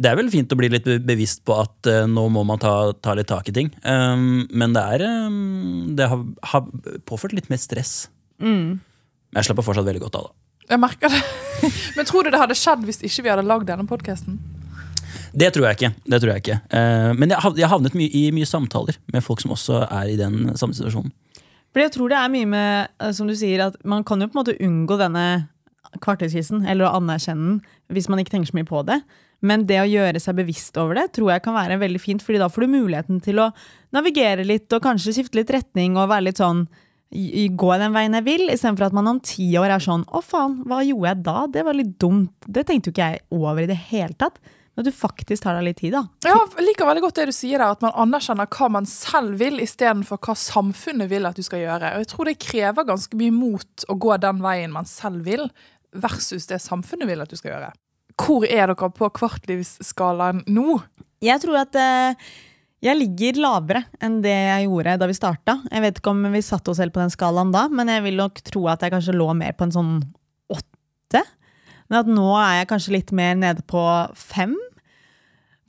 det 0.00 0.08
er 0.08 0.16
vel 0.18 0.32
fint 0.32 0.50
å 0.50 0.58
bli 0.58 0.70
litt 0.72 0.88
bevisst 1.06 1.44
på 1.46 1.58
at 1.60 1.90
uh, 1.90 2.06
nå 2.10 2.26
må 2.32 2.46
man 2.48 2.62
ta, 2.62 2.94
ta 3.04 3.14
litt 3.18 3.28
tak 3.30 3.52
i 3.52 3.54
ting. 3.58 3.68
Um, 3.84 4.46
men 4.56 4.74
det 4.74 4.86
er 4.96 5.06
um, 5.28 5.92
Det 5.98 6.08
har, 6.10 6.24
har 6.54 6.72
påført 7.06 7.36
litt 7.36 7.52
mer 7.52 7.60
stress. 7.60 8.08
Men 8.40 8.80
jeg 9.36 9.50
slapper 9.50 9.66
fortsatt 9.66 9.86
veldig 9.86 10.06
godt 10.06 10.20
av 10.22 10.28
det. 10.30 10.36
Jeg 10.66 10.82
merker 10.82 11.12
det. 11.12 11.22
Men 11.96 12.08
tror 12.08 12.26
du 12.26 12.32
det 12.32 12.40
hadde 12.40 12.58
skjedd 12.58 12.84
hvis 12.86 13.02
ikke 13.06 13.24
vi 13.26 13.32
hadde 13.32 13.46
lagd 13.46 13.68
denne 13.70 13.86
podkasten? 13.88 14.38
Det 15.36 15.50
tror 15.52 15.66
jeg 15.68 15.76
ikke. 15.76 15.92
det 16.08 16.20
tror 16.22 16.32
Jeg 16.32 16.44
ikke 16.44 16.60
Eh, 16.70 17.12
Men 17.16 17.30
jeg 17.30 17.66
har 17.66 17.72
havnet 17.74 17.94
mye, 17.94 18.08
i 18.08 18.30
mye 18.32 18.48
samtaler 18.48 18.96
med 19.12 19.24
folk 19.24 19.42
som 19.42 19.52
også 19.52 19.82
er 19.84 20.12
i 20.12 20.16
den 20.16 20.56
samme 20.56 20.76
situasjonen. 20.76 21.12
For 21.72 21.84
jeg 21.84 21.92
tror 21.92 22.08
det 22.08 22.16
er 22.16 22.32
mye 22.32 22.48
med, 22.48 22.88
eh, 23.00 23.12
som 23.12 23.28
du 23.28 23.34
sier, 23.36 23.66
at 23.66 23.76
man 23.84 24.04
kan 24.04 24.20
jo 24.20 24.28
på 24.28 24.38
en 24.38 24.42
måte 24.44 24.56
unngå 24.64 24.96
denne 24.98 25.26
kvarterskissen, 26.00 26.64
eller 26.66 26.88
å 26.88 26.96
anerkjenne 26.96 27.46
den, 27.50 27.60
hvis 27.92 28.08
man 28.08 28.20
ikke 28.20 28.32
tenker 28.32 28.50
så 28.50 28.56
mye 28.56 28.68
på 28.68 28.82
det. 28.88 29.00
Men 29.44 29.66
det 29.68 29.78
å 29.82 29.88
gjøre 29.88 30.20
seg 30.20 30.38
bevisst 30.38 30.76
over 30.80 30.96
det 30.96 31.10
tror 31.16 31.34
jeg 31.34 31.44
kan 31.44 31.56
være 31.56 31.78
veldig 31.80 32.00
fint, 32.00 32.24
fordi 32.24 32.40
da 32.40 32.48
får 32.48 32.64
du 32.64 32.72
muligheten 32.72 33.20
til 33.24 33.42
å 33.44 33.50
navigere 33.92 34.44
litt, 34.46 34.72
og 34.72 34.82
kanskje 34.82 35.12
skifte 35.12 35.36
litt 35.36 35.52
retning, 35.52 35.98
og 36.00 36.08
være 36.08 36.30
litt 36.30 36.40
sånn 36.40 36.64
Gå 37.10 37.70
den 37.78 37.94
veien 37.94 38.16
jeg 38.18 38.26
vil, 38.26 38.48
istedenfor 38.50 38.88
at 38.88 38.96
man 38.96 39.08
om 39.12 39.22
ti 39.22 39.46
år 39.56 39.76
er 39.76 39.82
sånn 39.82 40.02
Å, 40.10 40.20
faen, 40.26 40.58
hva 40.66 40.80
gjorde 40.82 41.12
jeg 41.12 41.22
da? 41.28 41.38
Det 41.54 41.62
var 41.68 41.76
litt 41.78 41.92
dumt. 42.02 42.34
Det 42.50 42.66
tenkte 42.66 42.90
jo 42.90 42.96
ikke 42.96 43.10
jeg 43.12 43.22
over 43.36 43.62
i 43.62 43.68
det 43.70 43.78
hele 43.92 44.16
tatt. 44.18 44.40
Men 44.76 44.84
du 44.84 44.90
faktisk 44.92 45.46
tar 45.46 45.56
deg 45.56 45.70
litt 45.70 45.78
tid, 45.80 45.94
da. 45.94 46.02
Ja, 46.26 46.36
jeg 46.58 46.66
liker 46.66 46.84
veldig 46.84 47.04
godt 47.06 47.16
det 47.16 47.30
du 47.30 47.32
sier 47.32 47.62
der, 47.62 47.72
at 47.72 47.84
man 47.84 47.94
anerkjenner 47.96 48.50
hva 48.52 48.68
man 48.74 48.88
selv 48.90 49.38
vil, 49.40 49.56
istedenfor 49.64 50.20
hva 50.20 50.34
samfunnet 50.36 51.08
vil 51.08 51.24
at 51.24 51.38
du 51.38 51.46
skal 51.46 51.62
gjøre. 51.62 51.94
Og 51.96 52.04
jeg 52.04 52.10
tror 52.10 52.28
det 52.28 52.36
krever 52.44 52.88
ganske 52.90 53.20
mye 53.22 53.32
mot 53.32 53.86
å 53.88 53.96
gå 54.04 54.18
den 54.20 54.42
veien 54.44 54.74
man 54.74 54.90
selv 54.90 55.24
vil, 55.24 55.46
versus 55.96 56.50
det 56.50 56.60
samfunnet 56.60 57.08
vil 57.08 57.24
at 57.24 57.32
du 57.32 57.38
skal 57.40 57.54
gjøre. 57.54 57.72
Hvor 58.20 58.44
er 58.44 58.68
dere 58.68 58.90
på 58.98 59.08
kvartlivsskalaen 59.16 60.44
nå? 60.52 60.76
Jeg 61.24 61.40
tror 61.40 61.62
at 61.62 61.80
eh, 61.80 62.28
jeg 62.86 62.98
ligger 63.00 63.40
lavere 63.42 63.82
enn 64.04 64.20
det 64.24 64.34
jeg 64.34 64.68
gjorde 64.68 64.96
da 65.00 65.08
vi 65.10 65.16
starta. 65.16 65.56
Jeg 65.72 65.82
vet 65.84 65.98
ikke 66.00 66.12
om 66.12 66.22
vi 66.32 66.42
satte 66.44 66.72
oss 66.72 66.80
selv 66.80 66.94
på 66.94 67.02
den 67.02 67.12
skalaen 67.12 67.52
da, 67.54 67.66
men 67.72 67.90
jeg 67.90 68.04
vil 68.06 68.20
nok 68.20 68.40
tro 68.46 68.66
at 68.72 68.84
jeg 68.84 68.94
kanskje 68.94 69.16
lå 69.16 69.28
mer 69.38 69.56
på 69.56 69.66
en 69.66 69.74
sånn 69.74 69.92
åtte. 70.52 71.22
Men 71.90 72.00
at 72.02 72.10
nå 72.10 72.30
er 72.38 72.60
jeg 72.60 72.70
kanskje 72.72 72.96
litt 72.96 73.12
mer 73.16 73.36
nede 73.38 73.64
på 73.66 73.82
fem. 74.18 74.54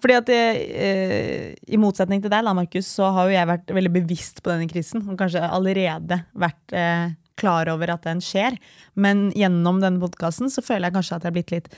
Fordi 0.01 0.13
at 0.13 0.29
jeg, 0.29 0.65
eh, 0.77 1.53
I 1.73 1.79
motsetning 1.81 2.21
til 2.21 2.29
deg, 2.29 2.45
da, 2.45 2.53
Markus, 2.53 2.89
så 2.99 3.09
har 3.13 3.29
jo 3.29 3.33
jeg 3.33 3.49
vært 3.49 3.73
veldig 3.73 3.93
bevisst 3.95 4.43
på 4.43 4.53
denne 4.53 4.69
krisen. 4.69 5.01
Og 5.09 5.17
kanskje 5.17 5.41
allerede 5.41 6.21
vært 6.37 6.75
eh, 6.77 7.15
klar 7.37 7.69
over 7.73 7.95
at 7.95 8.05
den 8.05 8.21
skjer. 8.21 8.57
Men 8.93 9.31
gjennom 9.37 9.81
denne 9.81 10.01
podkasten 10.01 10.53
så 10.53 10.61
føler 10.65 10.89
jeg 10.89 10.97
kanskje 10.99 11.17
at 11.17 11.25
jeg 11.25 11.31
har 11.31 11.37
blitt 11.39 11.55
litt 11.55 11.71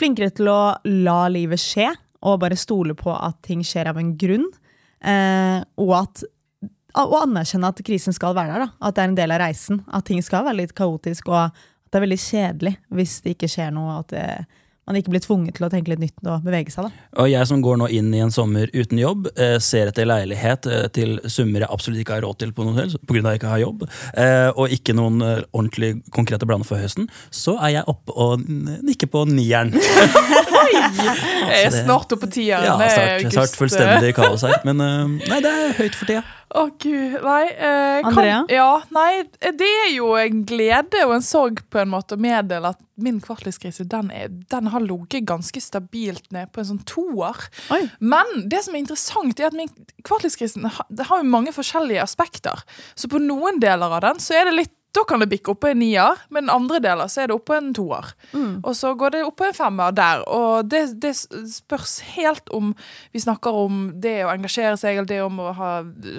flinkere 0.00 0.32
til 0.34 0.50
å 0.50 0.60
la 1.04 1.20
livet 1.30 1.60
skje, 1.60 1.90
og 2.22 2.40
bare 2.42 2.58
stole 2.58 2.94
på 2.98 3.12
at 3.14 3.40
ting 3.46 3.62
skjer 3.66 3.90
av 3.90 3.98
en 3.98 4.14
grunn. 4.18 4.46
Eh, 5.02 5.58
og 5.82 5.92
at 5.98 6.24
og 6.92 7.14
anerkjenne 7.22 7.70
at 7.72 7.78
krisen 7.86 8.12
skal 8.12 8.34
være 8.36 8.52
der. 8.52 8.66
da 8.66 8.88
At 8.88 8.96
det 8.96 9.02
er 9.02 9.08
en 9.08 9.16
del 9.16 9.32
av 9.32 9.40
reisen. 9.40 9.80
At 9.88 10.04
ting 10.04 10.20
skal 10.24 10.44
være 10.44 10.60
litt 10.60 10.74
kaotisk, 10.76 11.30
og 11.32 11.38
at 11.46 11.62
det 11.88 11.98
er 11.98 12.04
veldig 12.04 12.20
kjedelig 12.20 12.72
hvis 12.92 13.14
det 13.24 13.36
ikke 13.36 13.48
skjer 13.48 13.70
noe. 13.72 14.00
At 14.02 14.12
det, 14.12 14.26
man 14.86 14.98
ikke 14.98 15.12
blir 15.14 15.22
tvunget 15.22 15.54
til 15.56 15.66
å 15.66 15.70
tenke 15.70 15.92
litt 15.92 16.00
nytt 16.02 16.26
og 16.26 16.42
bevege 16.42 16.72
seg. 16.74 16.88
da 16.88 17.22
Og 17.22 17.30
jeg 17.30 17.46
som 17.46 17.62
går 17.62 17.78
nå 17.78 17.88
inn 17.94 18.10
i 18.16 18.22
en 18.24 18.32
sommer 18.34 18.70
uten 18.74 18.98
jobb, 18.98 19.28
eh, 19.36 19.58
ser 19.62 19.92
etter 19.92 20.08
leilighet 20.08 20.66
eh, 20.66 20.88
til 20.94 21.20
summer 21.30 21.62
jeg 21.62 21.70
absolutt 21.70 22.02
ikke 22.02 22.16
har 22.18 22.24
råd 22.26 22.40
til 22.42 22.52
på 22.56 22.66
noe 22.66 22.74
hotell, 22.74 22.96
pga. 23.06 23.22
at 23.22 23.30
jeg 23.30 23.42
ikke 23.42 23.52
har 23.52 23.62
jobb, 23.62 23.86
eh, 24.18 24.48
og 24.56 24.74
ikke 24.74 24.96
noen 24.98 25.22
ordentlig 25.22 25.92
konkrete 26.10 26.48
planer 26.48 26.66
for 26.66 26.82
høsten, 26.82 27.06
så 27.30 27.54
er 27.62 27.76
jeg 27.78 27.88
oppe 27.94 28.16
og 28.16 28.42
nikker 28.48 29.10
på 29.12 29.24
nieren. 29.30 29.72
Jeg 30.92 31.66
er 31.66 31.70
det- 31.70 31.84
snart 31.84 32.12
oppe 32.12 32.26
på 32.26 32.32
tieren. 32.32 32.64
Ja, 32.66 32.76
det 32.80 32.90
snart, 32.92 33.32
snart 33.34 33.56
fullstendig 33.58 34.14
kaos 34.16 34.42
her. 34.46 34.58
Men 34.66 34.80
nei, 34.82 35.40
det 35.44 35.50
er 35.50 35.74
høyt 35.78 35.94
for 35.98 36.08
tida. 36.08 36.22
Å, 36.52 36.66
gud. 36.82 37.14
Nei. 37.24 37.44
Eh, 37.50 38.06
Andrea? 38.08 38.42
ja, 38.52 38.70
nei, 38.92 39.24
det 39.40 39.68
er 39.86 39.90
jo 39.94 40.12
en 40.20 40.42
glede 40.48 41.04
og 41.06 41.14
en 41.16 41.24
sorg 41.24 41.62
på 41.72 41.80
en 41.80 41.92
måte 41.92 42.18
å 42.18 42.20
meddele 42.20 42.74
at 42.74 42.80
min 43.02 43.22
kvartlivskrise 43.24 43.86
den, 43.90 44.10
er, 44.14 44.28
den 44.52 44.68
har 44.72 44.84
ligget 44.84 45.26
ganske 45.30 45.62
stabilt 45.64 46.28
ned 46.34 46.52
på 46.52 46.62
en 46.62 46.68
sånn 46.74 46.82
toer. 46.88 47.40
Oi. 47.74 47.80
Men 47.98 48.46
det 48.52 48.62
som 48.66 48.76
er 48.76 48.84
interessant, 48.84 49.40
er 49.40 49.48
at 49.48 49.56
min 49.56 49.72
kvartlivskrisen 50.04 50.68
har, 50.68 50.86
har 51.08 51.22
jo 51.22 51.32
mange 51.32 51.54
forskjellige 51.56 52.04
aspekter. 52.04 52.62
Så 52.94 53.10
på 53.10 53.22
noen 53.22 53.60
deler 53.62 53.98
av 53.98 54.04
den 54.04 54.22
så 54.22 54.36
er 54.38 54.50
det 54.50 54.58
litt 54.60 54.76
da 54.92 55.04
kan 55.08 55.22
det 55.22 55.30
bikke 55.32 55.54
opp 55.54 55.62
på 55.64 55.70
en 55.72 55.80
nier, 55.80 56.20
men 56.34 56.50
andre 56.52 56.80
deler 56.84 57.08
så 57.08 57.22
er 57.22 57.30
det 57.30 57.36
opp 57.36 57.46
på 57.48 57.56
en 57.56 57.70
toer. 57.76 58.10
Og 58.60 58.74
så 58.76 58.92
går 58.98 59.14
det 59.14 59.22
opp 59.24 59.38
på 59.40 59.46
en 59.48 59.56
femmer 59.56 59.94
der. 59.96 60.24
Og 60.28 60.68
det, 60.68 60.82
det 61.00 61.14
spørs 61.16 61.98
helt 62.12 62.52
om 62.52 62.74
vi 63.14 63.22
snakker 63.24 63.56
om 63.56 63.82
det 64.02 64.18
å 64.26 64.32
engasjere 64.34 64.76
seg, 64.80 64.98
eller 64.98 65.08
det 65.08 65.22
om 65.24 65.40
å 65.40 65.52
ha 65.56 65.72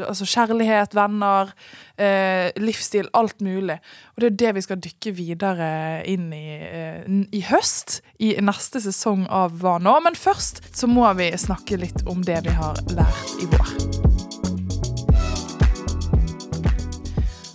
altså 0.08 0.26
kjærlighet, 0.30 0.96
venner, 0.98 1.54
eh, 2.02 2.50
livsstil, 2.58 3.12
alt 3.14 3.44
mulig. 3.46 3.78
Og 4.16 4.24
det 4.24 4.32
er 4.32 4.40
det 4.42 4.56
vi 4.58 4.66
skal 4.66 4.82
dykke 4.82 5.14
videre 5.18 5.70
inn 6.10 6.32
i 6.34 6.48
eh, 6.58 7.04
i 7.34 7.44
høst, 7.48 8.02
i 8.20 8.34
neste 8.42 8.82
sesong 8.84 9.28
av 9.30 9.60
Hva 9.62 9.78
nå? 9.82 9.94
Men 10.06 10.18
først 10.18 10.64
så 10.76 10.90
må 10.90 11.06
vi 11.20 11.32
snakke 11.38 11.80
litt 11.82 12.06
om 12.10 12.26
det 12.26 12.42
vi 12.48 12.58
har 12.58 12.82
lært 12.94 13.38
i 13.44 13.50
vår. 13.54 14.13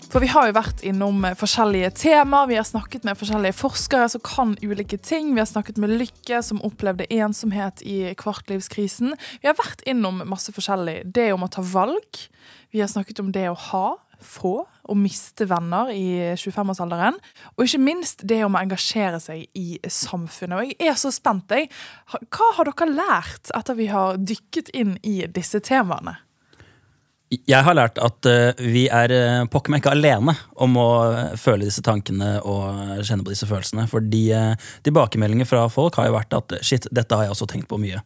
For 0.08 0.24
vi 0.24 0.30
har 0.32 0.46
jo 0.48 0.54
vært 0.56 0.80
innom 0.88 1.20
eh, 1.28 1.34
forskjellige 1.36 1.90
temaer, 2.00 2.48
vi 2.48 2.56
har 2.56 2.64
snakket 2.64 3.04
med 3.04 3.18
forskjellige 3.20 3.58
forskere 3.58 4.06
som 4.08 4.22
kan 4.24 4.54
ulike 4.64 4.96
ting. 5.04 5.34
Vi 5.34 5.42
har 5.42 5.48
snakket 5.50 5.76
med 5.76 5.92
Lykke, 6.00 6.40
som 6.44 6.62
opplevde 6.64 7.04
ensomhet 7.12 7.82
i 7.84 8.14
kvartlivskrisen. 8.16 9.12
Vi 9.42 9.50
har 9.50 9.58
vært 9.58 9.84
innom 9.84 10.22
masse 10.30 10.54
forskjellig. 10.56 11.02
Det 11.12 11.26
om 11.34 11.44
å 11.44 11.50
ta 11.52 11.60
valg. 11.60 12.22
Vi 12.72 12.80
har 12.80 12.88
snakket 12.88 13.20
om 13.20 13.28
det 13.36 13.50
å 13.50 13.58
ha, 13.68 13.86
få 14.24 14.54
og 14.64 14.96
miste 14.98 15.44
venner 15.46 15.92
i 15.92 16.32
25-årsalderen. 16.40 17.18
Og 17.58 17.66
ikke 17.66 17.82
minst 17.82 18.24
det 18.24 18.40
om 18.46 18.56
å 18.56 18.62
engasjere 18.64 19.20
seg 19.20 19.44
i 19.60 19.76
samfunnet. 19.84 20.56
Og 20.56 20.72
jeg 20.72 20.88
er 20.88 20.96
så 20.96 21.12
spent, 21.12 21.52
jeg. 21.52 21.68
Hva 22.32 22.48
har 22.56 22.72
dere 22.72 22.88
lært 22.96 23.52
etter 23.60 23.76
vi 23.76 23.90
har 23.92 24.16
dykket 24.16 24.72
inn 24.72 24.96
i 25.04 25.20
disse 25.28 25.60
temaene? 25.60 26.16
Jeg 27.28 27.60
har 27.60 27.76
lært 27.76 27.98
at 28.00 28.24
uh, 28.24 28.60
vi 28.72 28.86
er 28.88 29.12
uh, 29.12 29.48
pokker 29.52 29.72
meg 29.72 29.82
ikke 29.82 29.92
alene 29.92 30.32
om 30.56 30.78
å 30.80 30.88
føle 31.36 31.66
disse 31.68 31.84
tankene 31.84 32.38
og 32.40 33.02
kjenne 33.04 33.26
på 33.26 33.34
disse 33.34 33.48
følelsene. 33.48 33.84
Fordi 33.90 34.22
tilbakemeldinger 34.86 35.48
fra 35.48 35.66
folk 35.72 35.98
har 36.00 36.08
jo 36.08 36.16
vært 36.16 36.36
at 36.38 36.56
shit, 36.64 36.88
dette 36.94 37.14
har 37.14 37.26
jeg 37.26 37.36
også 37.36 37.50
tenkt 37.50 37.68
på 37.70 37.80
mye. 37.80 38.00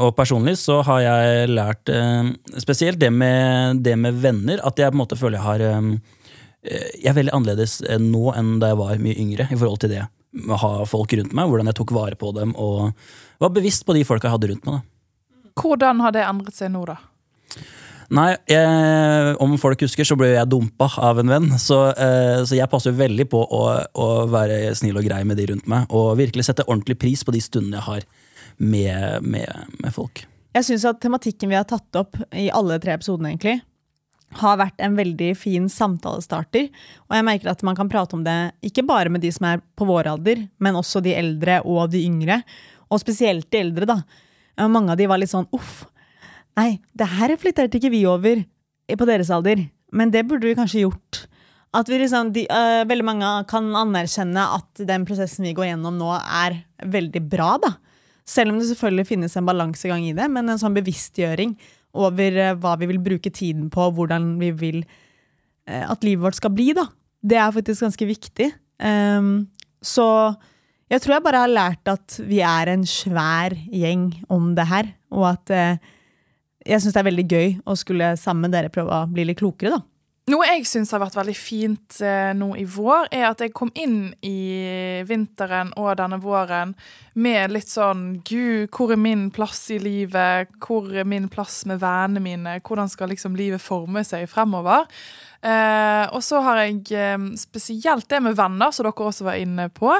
Og 0.00 0.14
personlig 0.16 0.54
så 0.62 0.78
har 0.86 1.02
jeg 1.04 1.50
lært 1.52 1.90
spesielt 2.62 2.96
det 3.02 3.10
med, 3.12 3.82
det 3.84 3.98
med, 4.00 4.16
venner, 4.22 4.62
at 4.64 4.80
jeg 4.80 4.88
på 4.88 4.96
en 4.96 5.02
måte 5.02 5.18
føler 5.20 5.36
jeg 5.36 5.44
har 5.44 5.64
Jeg 6.64 7.10
er 7.10 7.18
veldig 7.18 7.34
annerledes 7.36 7.82
nå 8.00 8.32
enn 8.32 8.54
da 8.62 8.72
jeg 8.72 8.80
var 8.80 9.04
mye 9.04 9.18
yngre 9.26 9.48
i 9.50 9.58
forhold 9.58 9.82
til 9.84 9.92
det 9.92 10.06
å 10.32 10.58
ha 10.62 10.72
folk 10.88 11.12
rundt 11.18 11.34
meg, 11.36 11.50
hvordan 11.50 11.68
jeg 11.68 11.78
tok 11.82 11.92
vare 11.92 12.16
på 12.16 12.32
dem 12.36 12.54
og 12.56 12.92
var 13.42 13.52
bevisst 13.52 13.84
på 13.84 13.96
de 13.96 14.04
folka 14.08 14.28
jeg 14.28 14.38
hadde 14.38 14.52
rundt 14.52 14.68
meg. 14.68 14.80
Da. 14.80 15.52
Hvordan 15.60 16.00
har 16.00 16.14
det 16.16 16.24
endret 16.24 16.56
seg 16.56 16.72
nå, 16.72 16.86
da? 16.88 16.96
Nei, 18.12 18.32
jeg, 18.50 19.36
om 19.40 19.54
folk 19.60 19.80
husker, 19.86 20.04
så 20.04 20.16
ble 20.20 20.34
jeg 20.34 20.48
dumpa 20.52 20.90
av 21.00 21.22
en 21.22 21.30
venn. 21.32 21.48
Så, 21.60 21.78
eh, 21.96 22.42
så 22.44 22.58
jeg 22.58 22.68
passer 22.68 22.92
veldig 22.96 23.24
på 23.32 23.40
å, 23.40 23.62
å, 23.80 24.08
være 24.28 24.74
snill 24.76 24.98
og 25.00 25.06
grei 25.06 25.22
med 25.28 25.40
de 25.40 25.46
rundt 25.48 25.68
meg. 25.70 25.86
Og 25.96 26.18
virkelig 26.20 26.44
sette 26.44 26.66
ordentlig 26.66 26.98
pris 27.00 27.24
på 27.24 27.32
de 27.32 27.40
stundene 27.40 27.80
jeg 27.80 27.86
har 27.86 28.04
med, 28.58 29.24
med, 29.24 29.76
med 29.80 29.94
folk. 29.96 30.26
Jeg 30.52 30.68
syns 30.68 30.84
at 30.90 31.00
tematikken 31.00 31.48
vi 31.48 31.56
har 31.56 31.64
tatt 31.68 31.96
opp 31.96 32.18
i 32.36 32.50
alle 32.52 32.76
tre 32.82 32.98
episodene, 32.98 33.32
egentlig, 33.32 33.62
har 34.42 34.58
vært 34.60 34.84
en 34.84 34.98
veldig 34.98 35.30
fin 35.36 35.70
samtalestarter. 35.72 36.68
Og 37.08 37.16
jeg 37.16 37.26
merker 37.28 37.52
at 37.52 37.64
man 37.64 37.78
kan 37.78 37.88
prate 37.92 38.16
om 38.18 38.26
det 38.26 38.36
ikke 38.68 38.84
bare 38.88 39.12
med 39.12 39.24
de 39.24 39.32
som 39.32 39.48
er 39.48 39.64
på 39.78 39.88
vår 39.88 40.10
alder, 40.12 40.44
men 40.60 40.76
også 40.76 41.00
de 41.04 41.16
eldre 41.16 41.62
og 41.64 41.94
de 41.94 42.04
yngre. 42.04 42.42
Og 42.92 43.00
spesielt 43.00 43.48
de 43.48 43.64
eldre, 43.64 43.88
da. 43.88 43.98
Mange 44.68 44.92
av 44.92 45.00
de 45.00 45.08
var 45.08 45.20
litt 45.20 45.32
sånn 45.32 45.48
uff, 45.56 45.86
Nei, 46.58 46.76
det 46.92 47.08
her 47.14 47.32
reflekterte 47.32 47.78
ikke 47.78 47.92
vi 47.92 48.02
over 48.08 48.42
på 48.92 49.08
deres 49.08 49.30
alder, 49.32 49.64
men 49.94 50.10
det 50.12 50.26
burde 50.28 50.48
vi 50.48 50.56
kanskje 50.58 50.84
gjort. 50.84 51.24
At 51.72 51.88
vi 51.88 51.96
liksom, 52.02 52.34
de, 52.34 52.44
uh, 52.52 52.82
veldig 52.88 53.06
mange 53.06 53.28
kan 53.48 53.70
anerkjenne 53.80 54.42
at 54.58 54.82
den 54.88 55.06
prosessen 55.08 55.46
vi 55.48 55.54
går 55.56 55.70
gjennom 55.70 55.96
nå, 55.96 56.10
er 56.20 56.58
veldig 56.92 57.22
bra. 57.32 57.54
da. 57.62 57.72
Selv 58.28 58.52
om 58.52 58.58
det 58.60 58.68
selvfølgelig 58.68 59.08
finnes 59.08 59.36
en 59.38 59.48
balansegang 59.48 60.04
i 60.04 60.16
det, 60.16 60.28
men 60.32 60.52
en 60.52 60.60
sånn 60.60 60.76
bevisstgjøring 60.76 61.56
over 61.96 62.36
uh, 62.36 62.52
hva 62.60 62.76
vi 62.80 62.90
vil 62.92 63.00
bruke 63.04 63.32
tiden 63.32 63.70
på, 63.72 63.88
hvordan 63.96 64.34
vi 64.42 64.52
vil 64.52 64.82
uh, 64.84 65.86
at 65.88 66.04
livet 66.04 66.26
vårt 66.26 66.40
skal 66.40 66.52
bli, 66.52 66.72
da. 66.76 66.90
Det 67.24 67.40
er 67.40 67.56
faktisk 67.56 67.86
ganske 67.86 68.10
viktig. 68.10 68.50
Um, 68.82 69.48
så 69.80 70.04
jeg 70.92 71.00
tror 71.00 71.16
jeg 71.16 71.24
bare 71.24 71.44
har 71.46 71.56
lært 71.56 71.88
at 71.88 72.20
vi 72.28 72.42
er 72.44 72.68
en 72.74 72.84
svær 72.84 73.56
gjeng 73.72 74.10
om 74.28 74.52
det 74.58 74.68
her, 74.68 74.92
og 75.14 75.30
at 75.30 75.56
jeg 76.66 76.82
syns 76.82 76.94
det 76.94 77.00
er 77.02 77.08
veldig 77.10 77.28
gøy 77.28 77.48
å 77.66 77.78
skulle 77.78 78.12
sammen 78.20 78.46
med 78.46 78.54
dere 78.56 78.72
prøve 78.72 79.02
å 79.02 79.08
bli 79.10 79.26
litt 79.28 79.40
klokere, 79.42 79.78
da. 79.78 79.86
Noe 80.30 80.46
jeg 80.46 80.68
syns 80.70 80.92
har 80.94 81.00
vært 81.02 81.16
veldig 81.18 81.34
fint 81.34 81.96
eh, 82.06 82.30
nå 82.38 82.52
i 82.54 82.62
vår, 82.70 83.08
er 83.10 83.24
at 83.26 83.40
jeg 83.42 83.50
kom 83.58 83.72
inn 83.74 84.12
i 84.22 85.02
vinteren 85.08 85.72
og 85.74 85.96
denne 85.98 86.20
våren 86.22 86.76
med 87.18 87.50
litt 87.50 87.66
sånn 87.66 88.20
Gud, 88.22 88.68
hvor 88.70 88.94
er 88.94 89.00
min 89.02 89.26
plass 89.34 89.64
i 89.74 89.80
livet? 89.82 90.54
Hvor 90.62 90.86
er 90.94 91.08
min 91.10 91.26
plass 91.32 91.64
med 91.66 91.82
vennene 91.82 92.22
mine? 92.22 92.54
Hvordan 92.62 92.92
skal 92.92 93.10
liksom 93.10 93.34
livet 93.34 93.64
forme 93.64 94.04
seg 94.06 94.28
fremover? 94.30 94.86
Eh, 95.42 96.06
og 96.14 96.22
så 96.22 96.38
har 96.46 96.62
jeg 96.62 96.94
eh, 96.94 97.18
spesielt 97.42 98.06
det 98.06 98.22
med 98.22 98.38
venner, 98.38 98.70
som 98.70 98.86
dere 98.86 99.10
også 99.10 99.26
var 99.26 99.42
inne 99.42 99.72
på. 99.74 99.90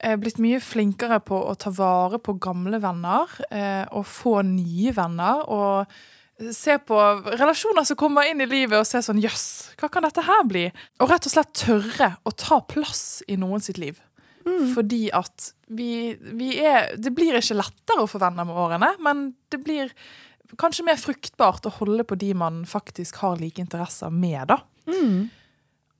Eh, 0.00 0.16
blitt 0.16 0.38
mye 0.40 0.60
flinkere 0.64 1.18
på 1.20 1.36
å 1.50 1.52
ta 1.60 1.72
vare 1.76 2.20
på 2.24 2.38
gamle 2.40 2.78
venner 2.80 3.28
eh, 3.52 3.84
og 3.92 4.06
få 4.08 4.38
nye 4.48 4.94
venner. 4.96 5.42
Og 5.52 6.52
se 6.56 6.78
på 6.80 7.00
relasjoner 7.34 7.84
som 7.84 7.98
kommer 8.00 8.30
inn 8.30 8.40
i 8.40 8.48
livet, 8.48 8.78
og 8.78 8.88
se 8.88 9.02
sånn 9.04 9.20
Jøss, 9.20 9.74
hva 9.80 9.90
kan 9.92 10.06
dette 10.06 10.24
her 10.24 10.46
bli? 10.48 10.64
Og 11.02 11.10
rett 11.10 11.28
og 11.28 11.34
slett 11.34 11.52
tørre 11.58 12.14
å 12.24 12.32
ta 12.32 12.62
plass 12.64 13.20
i 13.28 13.36
noen 13.40 13.60
sitt 13.64 13.80
liv. 13.82 14.00
Mm. 14.46 14.70
Fordi 14.72 15.02
at 15.12 15.50
vi, 15.68 16.16
vi, 16.16 16.54
er 16.64 16.94
Det 16.96 17.10
blir 17.12 17.36
ikke 17.36 17.58
lettere 17.58 18.06
å 18.06 18.08
få 18.08 18.22
venner 18.22 18.48
med 18.48 18.56
årene, 18.56 18.94
men 19.04 19.34
det 19.52 19.60
blir 19.60 19.92
kanskje 20.58 20.86
mer 20.88 20.96
fruktbart 20.98 21.68
å 21.68 21.74
holde 21.76 22.06
på 22.08 22.16
de 22.18 22.32
man 22.34 22.64
faktisk 22.66 23.20
har 23.20 23.36
like 23.38 23.60
interesser 23.60 24.10
med, 24.10 24.48
da. 24.48 24.62
Mm. 24.88 25.28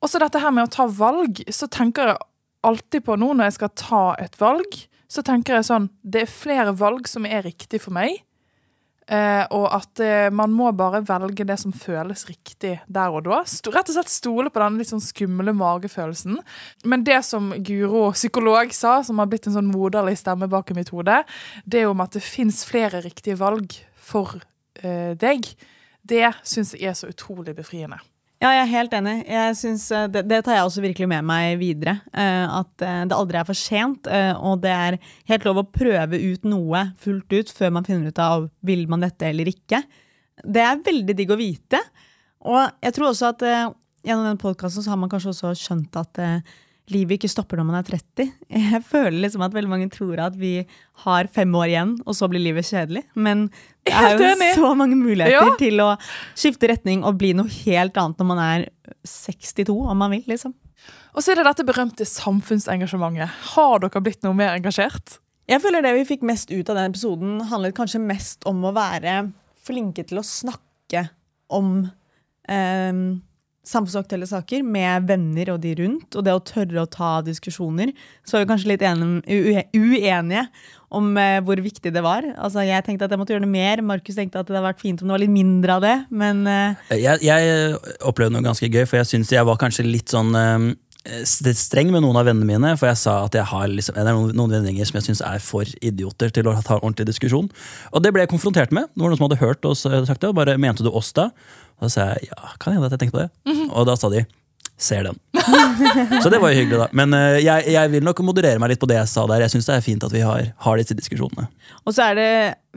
Og 0.00 0.08
så 0.08 0.18
dette 0.22 0.40
her 0.40 0.56
med 0.56 0.66
å 0.66 0.72
ta 0.72 0.88
valg, 0.88 1.44
så 1.52 1.68
tenker 1.70 2.14
jeg 2.14 2.18
alltid 2.66 3.04
på 3.06 3.16
nå 3.20 3.32
når 3.34 3.50
jeg 3.50 3.58
skal 3.58 3.76
ta 3.78 4.04
et 4.20 4.36
valg, 4.40 4.80
så 5.10 5.24
tenker 5.26 5.58
jeg 5.58 5.66
sånn 5.66 5.88
Det 6.02 6.24
er 6.24 6.30
flere 6.30 6.74
valg 6.76 7.08
som 7.10 7.26
er 7.26 7.42
riktig 7.48 7.82
for 7.82 7.94
meg. 7.96 8.20
Eh, 9.10 9.42
og 9.56 9.64
at 9.74 10.00
eh, 10.04 10.28
man 10.30 10.52
må 10.54 10.68
bare 10.78 11.00
velge 11.02 11.42
det 11.42 11.56
som 11.58 11.72
føles 11.74 12.22
riktig 12.28 12.76
der 12.86 13.10
og 13.10 13.24
da. 13.26 13.40
St 13.42 13.72
rett 13.74 13.90
og 13.90 13.96
slett 13.96 14.12
stole 14.12 14.52
på 14.54 14.62
den 14.62 14.78
litt 14.78 14.92
sånn 14.92 15.02
skumle 15.02 15.54
magefølelsen. 15.56 16.38
Men 16.86 17.02
det 17.06 17.18
som 17.26 17.50
Guro, 17.66 18.04
psykolog, 18.14 18.70
sa, 18.76 19.00
som 19.06 19.18
har 19.18 19.26
blitt 19.32 19.50
en 19.50 19.56
sånn 19.56 19.72
moderlig 19.72 20.14
stemme 20.20 20.46
bak 20.52 20.70
i 20.70 20.78
mitt 20.78 20.94
hode, 20.94 21.24
det 21.66 21.82
er 21.82 21.90
om 21.90 22.04
at 22.04 22.14
det 22.14 22.22
fins 22.22 22.62
flere 22.68 23.02
riktige 23.02 23.40
valg 23.40 23.74
for 23.98 24.38
eh, 24.84 25.18
deg. 25.18 25.48
Det 26.06 26.28
syns 26.46 26.76
jeg 26.78 26.92
er 26.92 26.98
så 26.98 27.10
utrolig 27.10 27.56
befriende. 27.58 27.98
Ja, 28.40 28.54
jeg 28.56 28.60
er 28.62 28.70
helt 28.70 28.94
enig. 28.96 29.14
Synes, 29.58 29.82
eh, 29.92 30.06
det, 30.08 30.22
det, 30.30 30.38
tar 30.46 30.56
jeg 30.56 30.64
også 30.64 30.80
virkelig 30.80 31.08
med 31.10 31.26
meg 31.28 31.58
videre. 31.60 31.98
Uh, 32.08 32.62
at 32.62 32.84
uh, 32.86 33.02
det 33.10 33.16
aldri 33.16 33.36
er 33.36 33.48
for 33.48 33.58
sent, 33.58 34.08
og 34.40 34.62
det 34.62 34.72
er 34.72 34.96
helt 35.28 35.44
lov 35.44 35.60
å 35.60 35.66
prøve 35.68 36.16
ut 36.16 36.48
noe 36.48 36.86
fullt 37.02 37.36
ut 37.36 37.52
før 37.52 37.74
man 37.76 37.84
finner 37.84 38.08
ut 38.08 38.22
av 38.24 38.48
vil 38.64 38.86
man 38.88 39.04
dette 39.04 39.28
eller 39.28 39.50
ikke. 39.52 39.82
Det 40.40 40.64
er 40.64 40.80
veldig 40.86 41.18
digg 41.18 41.34
å 41.34 41.38
vite. 41.40 41.82
Og 42.48 42.62
jeg 42.80 42.96
tror 42.96 43.10
også 43.10 43.34
at 43.34 43.44
gjennom 43.44 44.24
den 44.30 44.40
podkasten 44.40 44.88
har 44.88 44.96
man 44.96 45.12
kanskje 45.12 45.34
også 45.34 45.52
skjønt 45.60 46.00
at 46.00 46.20
livet 46.94 47.18
ikke 47.18 47.30
stopper 47.30 47.60
når 47.60 47.66
man 47.68 47.78
er 47.80 47.86
30. 47.86 48.30
Jeg 48.54 48.80
føler 48.86 49.18
liksom 49.24 49.44
at 49.46 49.54
veldig 49.54 49.70
mange 49.70 49.90
tror 49.92 50.20
at 50.26 50.36
vi 50.38 50.64
har 51.04 51.30
fem 51.32 51.54
år 51.56 51.68
igjen, 51.68 51.94
og 52.04 52.16
så 52.18 52.28
blir 52.30 52.42
livet 52.42 52.68
kjedelig. 52.68 53.04
Men 53.14 53.46
det 53.86 53.94
er 53.96 54.18
jo 54.18 54.50
så 54.58 54.72
mange 54.78 54.98
muligheter 54.98 55.36
ja. 55.36 55.54
til 55.60 55.82
å 55.84 55.92
skifte 56.38 56.70
retning 56.72 57.04
og 57.06 57.18
bli 57.20 57.32
noe 57.38 57.50
helt 57.62 57.96
annet 58.00 58.20
når 58.20 58.30
man 58.32 58.42
er 58.44 58.66
62, 59.06 59.70
om 59.70 60.02
man 60.02 60.14
vil. 60.16 60.26
liksom. 60.30 60.54
Og 61.14 61.24
så 61.24 61.32
er 61.32 61.40
det 61.40 61.48
dette 61.48 61.66
berømte 61.66 62.06
samfunnsengasjementet. 62.06 63.40
Har 63.54 63.82
dere 63.82 64.04
blitt 64.04 64.22
noe 64.26 64.36
mer 64.36 64.54
engasjert? 64.54 65.18
Jeg 65.50 65.62
føler 65.64 65.82
det 65.82 65.96
vi 65.96 66.06
fikk 66.06 66.22
mest 66.26 66.52
ut 66.52 66.68
av 66.70 66.78
den 66.78 66.92
episoden, 66.92 67.40
handlet 67.50 67.74
kanskje 67.74 68.02
mest 68.02 68.46
om 68.46 68.62
å 68.62 68.74
være 68.76 69.24
flinke 69.66 70.04
til 70.06 70.20
å 70.20 70.26
snakke 70.26 71.08
om 71.50 71.72
eh, 72.46 73.00
samfunnsaktuelle 73.66 74.26
saker 74.28 74.64
med 74.64 75.06
venner 75.08 75.52
og 75.52 75.60
de 75.62 75.74
rundt, 75.82 76.16
og 76.16 76.24
det 76.24 76.32
å 76.32 76.42
tørre 76.44 76.82
å 76.82 76.88
ta 76.90 77.18
diskusjoner. 77.24 77.92
Så 78.24 78.38
er 78.38 78.44
vi 78.44 78.50
kanskje 78.50 78.70
litt 78.72 78.84
enige, 78.86 79.66
uenige 79.76 80.46
om 80.90 81.12
eh, 81.20 81.38
hvor 81.44 81.60
viktig 81.62 81.92
det 81.94 82.02
var. 82.02 82.24
Altså, 82.40 82.64
Jeg 82.66 82.84
tenkte 82.86 83.06
at 83.06 83.12
jeg 83.12 83.20
måtte 83.20 83.34
gjøre 83.34 83.44
det 83.44 83.52
mer. 83.52 83.82
Markus 83.86 84.16
tenkte 84.18 84.40
at 84.40 84.48
det 84.48 84.56
hadde 84.56 84.66
vært 84.66 84.82
fint 84.82 85.02
om 85.02 85.10
det 85.10 85.14
var 85.14 85.22
litt 85.22 85.34
mindre 85.34 85.76
av 85.76 85.84
det, 85.84 85.96
men 86.10 86.42
eh. 86.50 86.94
jeg, 86.98 87.20
jeg, 87.28 87.76
opplevde 88.00 88.38
noe 88.38 88.48
ganske 88.48 88.70
gøy, 88.70 88.86
for 88.88 89.02
jeg 89.02 89.12
syns 89.12 89.34
jeg 89.36 89.46
var 89.46 89.60
kanskje 89.60 89.86
litt 89.86 90.10
sånn 90.10 90.32
eh, 90.34 90.70
streng 91.24 91.88
med 91.94 92.02
noen 92.04 92.18
av 92.20 92.26
vennene 92.28 92.46
mine, 92.46 92.74
for 92.76 92.90
jeg 92.90 93.00
sa 93.00 93.14
at 93.24 93.36
jeg 93.36 93.46
har 93.48 93.70
liksom, 93.72 93.96
det 93.96 94.04
er 94.04 94.18
noen, 94.36 94.52
vendinger 94.52 94.88
som 94.88 94.98
jeg 94.98 95.08
syns 95.08 95.22
er 95.24 95.40
for 95.44 95.68
idioter 95.80 96.32
til 96.34 96.50
å 96.50 96.56
ta 96.60 96.76
ordentlig 96.76 97.08
diskusjon. 97.08 97.48
Og 97.92 98.04
det 98.04 98.12
ble 98.12 98.26
jeg 98.26 98.32
konfrontert 98.32 98.74
med. 98.74 98.90
Det 98.92 99.00
var 99.00 99.12
noen 99.12 99.20
som 99.20 99.28
hadde 99.28 99.40
hørt 99.40 99.64
oss 99.64 99.86
sagt 99.86 100.20
det, 100.20 100.28
og 100.28 100.36
bare 100.36 100.58
mente 100.60 100.84
du 100.84 100.90
oss 100.92 101.12
da? 101.16 101.30
Og 101.80 101.88
da 101.88 101.92
sa 101.94 102.10
jeg 102.12 102.28
ja, 102.28 102.52
kan 102.60 102.76
hende 102.76 102.90
at 102.90 102.96
jeg 102.96 103.06
tenkte 103.06 103.16
på 103.16 103.24
det. 103.24 103.30
Mm 103.48 103.56
-hmm. 103.56 103.72
Og 103.72 103.86
da 103.86 103.96
sa 103.96 104.10
de 104.12 104.26
ser 104.80 105.04
den. 105.04 105.18
så 106.22 106.30
det 106.32 106.40
var 106.40 106.52
jo 106.52 106.60
hyggelig, 106.60 106.78
da. 106.80 106.88
Men 106.96 107.14
uh, 107.14 107.36
jeg, 107.44 107.64
jeg, 107.72 107.92
vil 107.92 108.04
nok 108.04 108.22
moderere 108.24 108.60
meg 108.62 108.72
litt 108.72 108.80
på 108.80 108.88
det 108.90 108.96
jeg 108.96 109.12
sa 109.12 109.26
der. 109.26 109.44
Jeg 109.44 109.50
syns 109.54 109.68
det 109.68 109.76
er 109.76 109.84
fint 109.84 110.06
at 110.06 110.12
vi 110.12 110.22
har, 110.24 110.52
har, 110.56 110.80
disse 110.80 110.96
diskusjonene. 110.96 111.48
Og 111.84 111.94
så 111.96 112.10
er 112.10 112.18
det 112.18 112.30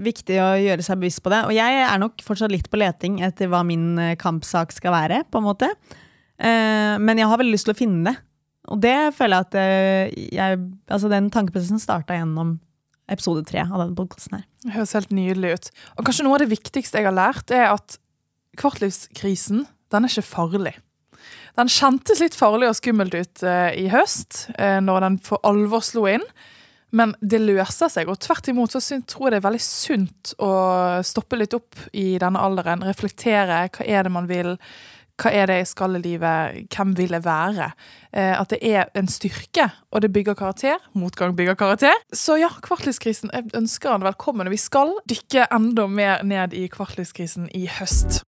viktig 0.03 0.39
å 0.43 0.53
gjøre 0.59 0.85
seg 0.85 0.99
bevisst 0.99 1.23
på 1.23 1.33
det. 1.33 1.43
Og 1.47 1.55
jeg 1.55 1.83
er 1.83 2.01
nok 2.01 2.23
fortsatt 2.25 2.51
litt 2.51 2.69
på 2.71 2.79
leting 2.81 3.21
etter 3.25 3.51
hva 3.51 3.63
min 3.67 3.97
eh, 4.01 4.15
kampsak 4.19 4.75
skal 4.75 4.95
være, 4.95 5.23
på 5.31 5.41
en 5.41 5.47
måte. 5.47 5.71
Uh, 6.43 6.99
men 6.99 7.21
jeg 7.21 7.29
har 7.31 7.39
veldig 7.39 7.55
lyst 7.55 7.69
til 7.69 7.75
å 7.75 7.79
finne 7.79 8.11
det. 8.11 8.15
Og 8.71 8.79
det 8.83 8.97
føler 9.15 9.39
jeg 9.39 9.47
at 9.47 9.57
uh, 9.57 10.29
jeg, 10.39 10.61
altså 10.91 11.11
den 11.11 11.31
tankeprosessen 11.33 11.81
starta 11.81 12.17
gjennom 12.19 12.57
episode 13.11 13.43
tre 13.47 13.63
av 13.65 13.75
denne 13.79 13.97
podkasten 13.97 14.39
her. 14.39 14.47
Det 14.63 14.73
høres 14.75 14.95
helt 14.97 15.13
nydelig 15.15 15.53
ut. 15.53 15.69
Og 15.97 16.07
kanskje 16.07 16.25
noe 16.27 16.37
av 16.37 16.43
det 16.45 16.53
viktigste 16.53 17.01
jeg 17.01 17.09
har 17.09 17.15
lært, 17.15 17.51
er 17.51 17.73
at 17.73 17.97
kvartlivskrisen, 18.59 19.65
den 19.93 20.05
er 20.05 20.11
ikke 20.11 20.25
farlig. 20.25 20.75
Den 21.57 21.69
kjentes 21.69 22.21
litt 22.23 22.37
farlig 22.37 22.69
og 22.69 22.77
skummelt 22.79 23.13
ut 23.13 23.43
eh, 23.45 23.75
i 23.83 23.85
høst, 23.93 24.47
eh, 24.57 24.79
når 24.81 25.05
den 25.05 25.19
for 25.23 25.43
alvor 25.45 25.83
slo 25.85 26.07
inn. 26.09 26.25
Men 26.93 27.15
det 27.21 27.41
løser 27.41 27.89
seg, 27.89 28.09
og 28.09 28.19
tvert 28.21 28.47
imot 28.51 28.73
så 28.73 28.81
tror 29.09 29.27
jeg 29.27 29.33
det 29.33 29.39
er 29.39 29.47
veldig 29.47 29.63
sunt 29.65 30.33
å 30.45 30.49
stoppe 31.05 31.39
litt 31.39 31.55
opp 31.57 31.77
i 31.97 32.19
denne 32.21 32.41
alderen. 32.41 32.85
Reflektere. 32.85 33.63
Hva 33.73 33.87
er 33.89 34.05
det 34.05 34.13
man 34.13 34.29
vil? 34.29 34.53
Hva 35.23 35.31
er 35.31 35.47
det 35.47 35.55
jeg 35.61 35.67
skal 35.69 35.93
i 35.95 36.01
livet? 36.03 36.65
Hvem 36.73 36.89
vil 36.97 37.13
jeg 37.15 37.23
være? 37.23 37.69
Eh, 38.11 38.33
at 38.35 38.49
det 38.51 38.57
er 38.59 38.89
en 38.99 39.07
styrke, 39.07 39.69
og 39.95 40.03
det 40.03 40.11
bygger 40.11 40.35
karakter. 40.35 40.83
Motgang 40.99 41.31
bygger 41.37 41.55
karakter. 41.55 41.95
Så 42.11 42.35
ja, 42.41 42.49
kvartlivskrisen. 42.65 43.31
Jeg 43.31 43.55
ønsker 43.55 43.93
han 43.93 44.03
velkommen. 44.03 44.51
Vi 44.51 44.59
skal 44.59 44.91
dykke 45.07 45.47
enda 45.47 45.87
mer 45.87 46.27
ned 46.27 46.51
i 46.59 46.67
kvartlivskrisen 46.67 47.47
i 47.55 47.69
høst. 47.71 48.19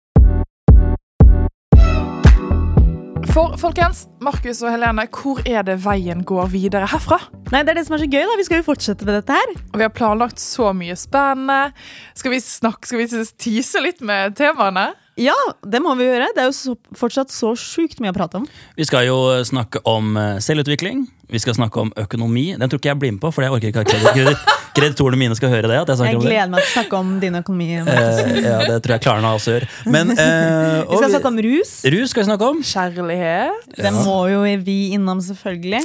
For 3.28 3.52
folkens, 3.60 4.06
Markus 4.24 4.64
og 4.64 4.72
Helene, 4.72 5.04
hvor 5.12 5.44
er 5.44 5.68
det 5.68 5.82
veien 5.84 6.24
går 6.24 6.48
videre 6.48 6.88
herfra? 6.88 7.20
Nei, 7.52 7.60
det 7.60 7.74
er 7.74 7.82
det 7.82 7.88
som 7.90 7.98
er 7.98 8.06
så 8.06 8.08
gøy, 8.08 8.22
da. 8.24 8.40
Vi 8.40 8.48
skal 8.48 8.62
jo 8.62 8.70
fortsette 8.72 9.04
med 9.04 9.20
dette 9.20 9.36
her. 9.36 9.58
Og 9.74 9.82
vi 9.82 9.84
har 9.84 9.92
planlagt 9.92 10.40
så 10.40 10.72
mye 10.72 10.96
spennende. 10.96 11.74
Skal 12.16 12.32
vi 12.32 12.40
snakke, 12.40 12.88
skal 12.88 13.04
vi 13.04 13.26
tise 13.36 13.84
litt 13.84 14.00
med 14.00 14.40
temaene? 14.40 14.94
Ja, 15.16 15.34
det 15.64 15.80
må 15.80 15.94
vi 15.96 16.04
gjøre. 16.04 16.26
Det 16.36 16.42
er 16.44 16.48
jo 16.50 16.54
så, 16.56 16.74
fortsatt 16.98 17.30
så 17.32 17.54
sjukt 17.56 18.02
mye 18.04 18.12
å 18.12 18.16
prate 18.16 18.36
om. 18.42 18.46
Vi 18.76 18.84
skal 18.84 19.06
jo 19.08 19.16
snakke 19.48 19.80
om 19.88 20.12
eh, 20.20 20.36
selvutvikling. 20.44 21.06
Vi 21.32 21.40
skal 21.42 21.56
snakke 21.56 21.80
om 21.80 21.92
økonomi. 21.98 22.50
Den 22.60 22.68
tror 22.68 22.78
ikke 22.82 22.92
jeg 22.92 23.00
blir 23.00 23.14
med 23.16 23.22
på, 23.24 23.30
for 23.32 23.46
jeg 23.46 23.54
orker 23.56 23.72
ikke 23.72 23.86
at 23.86 24.12
kredit- 24.12 24.52
kreditorene 24.76 25.16
mine 25.22 25.38
skal 25.38 25.48
høre 25.54 25.70
det. 25.72 25.78
At 25.80 25.88
jeg 25.94 26.12
Jeg 26.12 26.20
gleder 26.20 26.50
meg 26.52 26.60
til 26.60 26.68
å 26.68 26.74
snakke 26.74 26.98
om 27.00 27.14
din 27.22 27.38
økonomi. 27.40 27.68
Eh, 27.80 28.42
ja, 28.44 28.58
det 28.68 28.76
tror 28.84 28.96
jeg 28.98 29.04
Klarna 29.06 29.32
også 29.38 29.54
gjør. 29.56 29.66
Men, 29.88 30.12
eh, 30.12 30.84
Vi 30.92 31.00
skal 31.00 31.14
snakke 31.16 31.32
om 31.32 31.40
rus. 31.48 31.72
Rus 31.96 32.12
skal 32.12 32.22
vi 32.22 32.28
snakke 32.28 32.50
om. 32.52 32.60
Kjærlighet. 32.74 33.66
Det 33.80 33.94
må 34.02 34.18
jo 34.34 34.44
vi 34.68 34.78
innom, 34.98 35.24
selvfølgelig. 35.24 35.80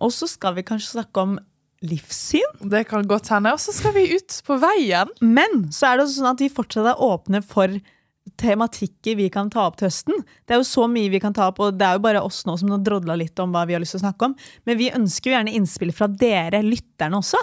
Og 0.00 0.12
så 0.16 0.24
skal 0.32 0.56
vi 0.56 0.64
kanskje 0.64 0.94
snakke 0.96 1.20
om 1.26 1.36
livssyn. 1.84 2.56
Det 2.72 2.86
kan 2.88 3.04
godt 3.08 3.28
hende. 3.32 3.52
Og 3.52 3.60
så 3.60 3.72
skal 3.76 3.92
vi 3.96 4.08
ut 4.16 4.40
på 4.46 4.56
veien. 4.60 5.12
Men 5.20 5.68
så 5.72 5.92
er 5.92 6.00
det 6.00 6.10
sånn 6.16 6.32
at 6.32 6.40
vi 6.42 6.48
fortsatt 6.52 6.94
er 6.94 7.00
åpne 7.04 7.44
for 7.44 7.76
tematikker 8.40 9.16
vi 9.18 9.28
kan 9.32 9.50
ta 9.52 9.66
opp 9.68 9.78
til 9.80 9.88
høsten. 9.88 10.20
Det 10.46 10.54
er 10.54 10.60
jo 10.60 10.66
så 10.68 10.86
mye 10.90 11.10
vi 11.12 11.20
kan 11.22 11.34
ta 11.36 11.48
opp, 11.50 11.60
og 11.60 11.78
det 11.78 11.86
er 11.86 11.96
jo 11.98 12.02
bare 12.04 12.22
oss 12.24 12.42
nå 12.48 12.56
som 12.60 12.72
har 12.74 12.82
drodla 12.84 13.16
litt 13.18 13.38
om 13.42 13.52
hva 13.54 13.66
vi 13.68 13.76
har 13.76 13.82
lyst 13.82 13.96
til 13.96 14.02
å 14.02 14.06
snakke 14.06 14.30
om. 14.30 14.36
Men 14.68 14.78
vi 14.80 14.90
ønsker 14.94 15.30
jo 15.30 15.36
gjerne 15.38 15.54
innspill 15.56 15.92
fra 15.96 16.08
dere 16.10 16.62
lytterne 16.64 17.20
også. 17.20 17.40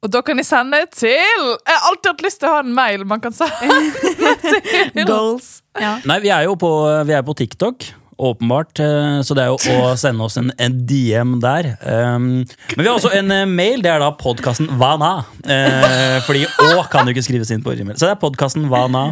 Og 0.00 0.08
da 0.08 0.22
kan 0.24 0.38
de 0.40 0.44
sende 0.48 0.78
til 0.96 1.10
Jeg 1.44 1.74
har 1.74 1.82
alltid 1.90 2.06
hatt 2.08 2.22
lyst 2.24 2.40
til 2.40 2.48
å 2.48 2.52
ha 2.54 2.60
en 2.64 2.70
mail 2.72 3.02
man 3.04 3.20
kan 3.20 3.34
sende 3.36 3.80
til. 4.94 5.04
Goals. 5.04 5.58
Ja. 5.76 5.98
Nei, 6.08 6.16
vi 6.24 6.30
er 6.32 6.46
jo 6.48 6.54
på, 6.60 6.70
vi 7.08 7.16
er 7.16 7.24
på 7.26 7.36
TikTok. 7.36 7.84
Åpenbart, 8.20 8.80
eh, 8.84 9.20
så 9.24 9.34
det 9.36 9.44
er 9.46 9.48
jo 9.52 9.56
å 9.80 9.92
sende 10.02 10.26
oss 10.26 10.36
en, 10.40 10.50
en 10.60 10.74
DM 10.86 11.36
der. 11.40 11.70
Um, 11.80 12.26
men 12.44 12.82
vi 12.82 12.86
har 12.88 12.96
også 12.98 13.12
en 13.16 13.32
eh, 13.34 13.46
mail. 13.48 13.80
Det 13.84 13.90
er 13.94 14.02
da 14.02 14.10
podkasten 14.20 14.68
Hva 14.80 14.90
na? 15.00 15.10
Eh, 15.44 16.18
fordi 16.26 16.42
Å 16.66 16.82
kan 16.92 17.08
jo 17.08 17.14
ikke 17.14 17.24
skrives 17.26 17.50
inn 17.54 17.64
på 17.64 17.72
e-mail. 17.72 17.96
Så 17.96 18.06
det 18.08 18.12
er 18.16 18.20
podkasten 18.20 18.68
Vana. 18.72 19.06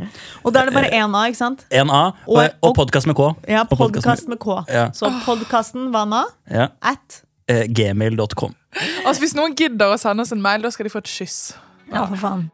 Og 0.44 0.52
da 0.52 0.62
er 0.66 0.70
det 0.70 0.76
bare 0.76 0.92
én 0.92 1.16
A, 1.16 1.24
ikke 1.32 1.40
sant? 1.40 1.64
En 1.72 1.88
A 1.94 2.02
og, 2.26 2.36
Og- 2.42 2.68
og 2.70 2.76
podkast 2.82 3.08
med 3.08 3.16
K. 3.18 3.30
Ja, 3.48 3.64
podcast 3.64 3.96
podkast 4.02 4.28
med 4.28 4.38
K. 4.44 4.60
Ja. 4.72 4.86
Så 4.96 5.08
podkasten 5.24 5.88
Vana 5.94 6.26
Ja, 6.50 6.68
at 6.82 7.22
uh, 7.50 7.64
Gmail.com. 7.68 8.52
Altså 9.06 9.20
Hvis 9.24 9.34
noen 9.38 9.56
gidder 9.56 9.94
å 9.94 9.98
sende 9.98 10.22
oss 10.26 10.32
en 10.36 10.42
mail, 10.44 10.60
da 10.62 10.70
skal 10.74 10.84
de 10.88 10.92
få 10.92 11.00
et 11.00 11.08
kyss. 11.10 11.40
Ja, 11.88 12.04
for 12.04 12.20
faen. 12.20 12.48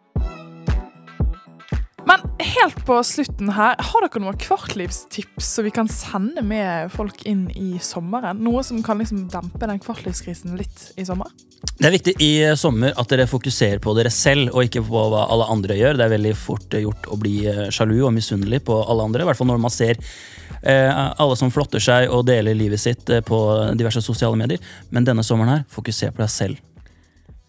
Men 2.07 2.21
helt 2.39 2.81
på 2.87 2.99
slutten 3.05 3.49
her, 3.57 3.77
har 3.81 4.05
dere 4.05 4.21
noen 4.23 4.37
kvartlivstips 4.41 5.47
så 5.57 5.65
vi 5.65 5.73
kan 5.75 5.89
sende 5.89 6.43
med 6.45 6.93
folk 6.93 7.23
inn 7.29 7.47
i 7.57 7.79
sommeren? 7.83 8.43
Noe 8.45 8.65
som 8.67 8.83
kan 8.85 9.01
liksom 9.01 9.27
dempe 9.33 9.69
den 9.71 9.81
kvartlivskrisen 9.81 10.57
litt 10.59 10.91
i 11.01 11.07
sommer? 11.09 11.33
Det 11.79 11.89
er 11.89 11.95
viktig 11.95 12.15
i 12.23 12.33
sommer 12.61 12.93
at 13.01 13.09
dere 13.11 13.27
fokuserer 13.31 13.81
på 13.83 13.95
dere 13.97 14.13
selv, 14.13 14.53
og 14.53 14.69
ikke 14.69 14.85
på 14.85 15.07
hva 15.15 15.25
alle 15.33 15.49
andre 15.55 15.79
gjør. 15.79 15.97
Det 15.99 16.05
er 16.07 16.15
veldig 16.15 16.35
fort 16.39 16.77
gjort 16.85 17.09
å 17.09 17.19
bli 17.21 17.39
eh, 17.51 17.65
sjalu 17.75 17.97
og 18.05 18.13
misunnelig 18.15 18.61
på 18.69 18.77
alle 18.85 19.09
andre. 19.09 19.25
I 19.25 19.31
hvert 19.31 19.41
fall 19.41 19.51
når 19.51 19.65
man 19.65 19.75
ser 19.75 19.97
eh, 19.97 20.93
alle 20.93 21.41
som 21.41 21.53
flotter 21.55 21.83
seg 21.83 22.13
og 22.13 22.27
deler 22.29 22.57
livet 22.59 22.83
sitt 22.85 23.11
eh, 23.11 23.25
på 23.25 23.41
diverse 23.81 24.05
sosiale 24.05 24.39
medier. 24.39 24.63
Men 24.93 25.09
denne 25.09 25.25
sommeren 25.27 25.57
her, 25.57 25.67
fokuser 25.73 26.13
på 26.15 26.25
deg 26.27 26.33
selv. 26.37 26.74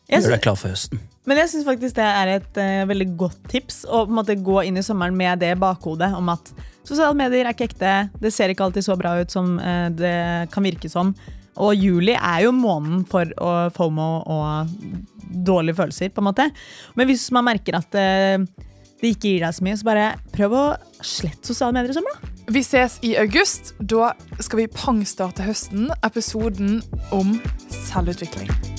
Jeg 0.09 0.21
Gjør 0.21 0.35
deg 0.35 0.43
klar 0.45 0.57
for 0.59 0.69
høsten. 0.69 1.01
Men 1.25 1.39
jeg 1.41 1.49
syns 1.49 1.65
faktisk 1.65 1.97
det 1.97 2.05
er 2.05 2.31
et 2.35 2.59
uh, 2.61 2.83
veldig 2.89 3.07
godt 3.17 3.47
tips 3.49 3.81
å 3.89 4.03
på 4.05 4.13
en 4.13 4.19
måte 4.19 4.35
gå 4.37 4.59
inn 4.67 4.77
i 4.77 4.83
sommeren 4.85 5.15
med 5.17 5.41
det 5.41 5.55
bakhodet 5.61 6.11
om 6.13 6.29
at 6.33 6.51
sosiale 6.85 7.17
medier 7.17 7.47
er 7.47 7.55
ikke 7.55 7.71
ekte, 7.71 7.95
det 8.21 8.31
ser 8.33 8.53
ikke 8.53 8.67
alltid 8.67 8.85
så 8.85 8.97
bra 8.99 9.15
ut 9.17 9.33
som 9.33 9.55
uh, 9.57 9.87
det 9.89 10.51
kan 10.53 10.65
virke 10.65 10.91
som. 10.91 11.15
Og 11.55 11.73
juli 11.79 12.13
er 12.13 12.43
jo 12.45 12.53
måneden 12.53 13.01
for 13.09 13.31
å 13.41 13.55
FOMO 13.73 14.09
og 14.29 14.77
dårlige 15.25 15.79
følelser, 15.79 16.11
på 16.13 16.21
en 16.21 16.29
måte. 16.29 16.49
Men 16.99 17.09
hvis 17.09 17.25
man 17.33 17.47
merker 17.47 17.79
at 17.79 17.95
det 17.95 19.09
ikke 19.13 19.31
gir 19.31 19.45
deg 19.45 19.55
så 19.55 19.65
mye, 19.65 19.79
så 19.79 19.87
bare 19.87 20.05
prøv 20.35 20.55
å 20.59 20.65
slette 20.99 21.47
sosiale 21.47 21.75
medier 21.77 21.95
i 21.95 21.97
sommer, 21.97 22.19
da. 22.19 22.35
Vi 22.51 22.61
ses 22.61 22.99
i 23.01 23.15
august. 23.17 23.73
Da 23.79 24.11
skal 24.43 24.65
vi 24.65 24.69
pangstarte 24.75 25.47
høsten, 25.47 25.89
episoden 26.05 26.81
om 27.15 27.37
selvutvikling. 27.71 28.74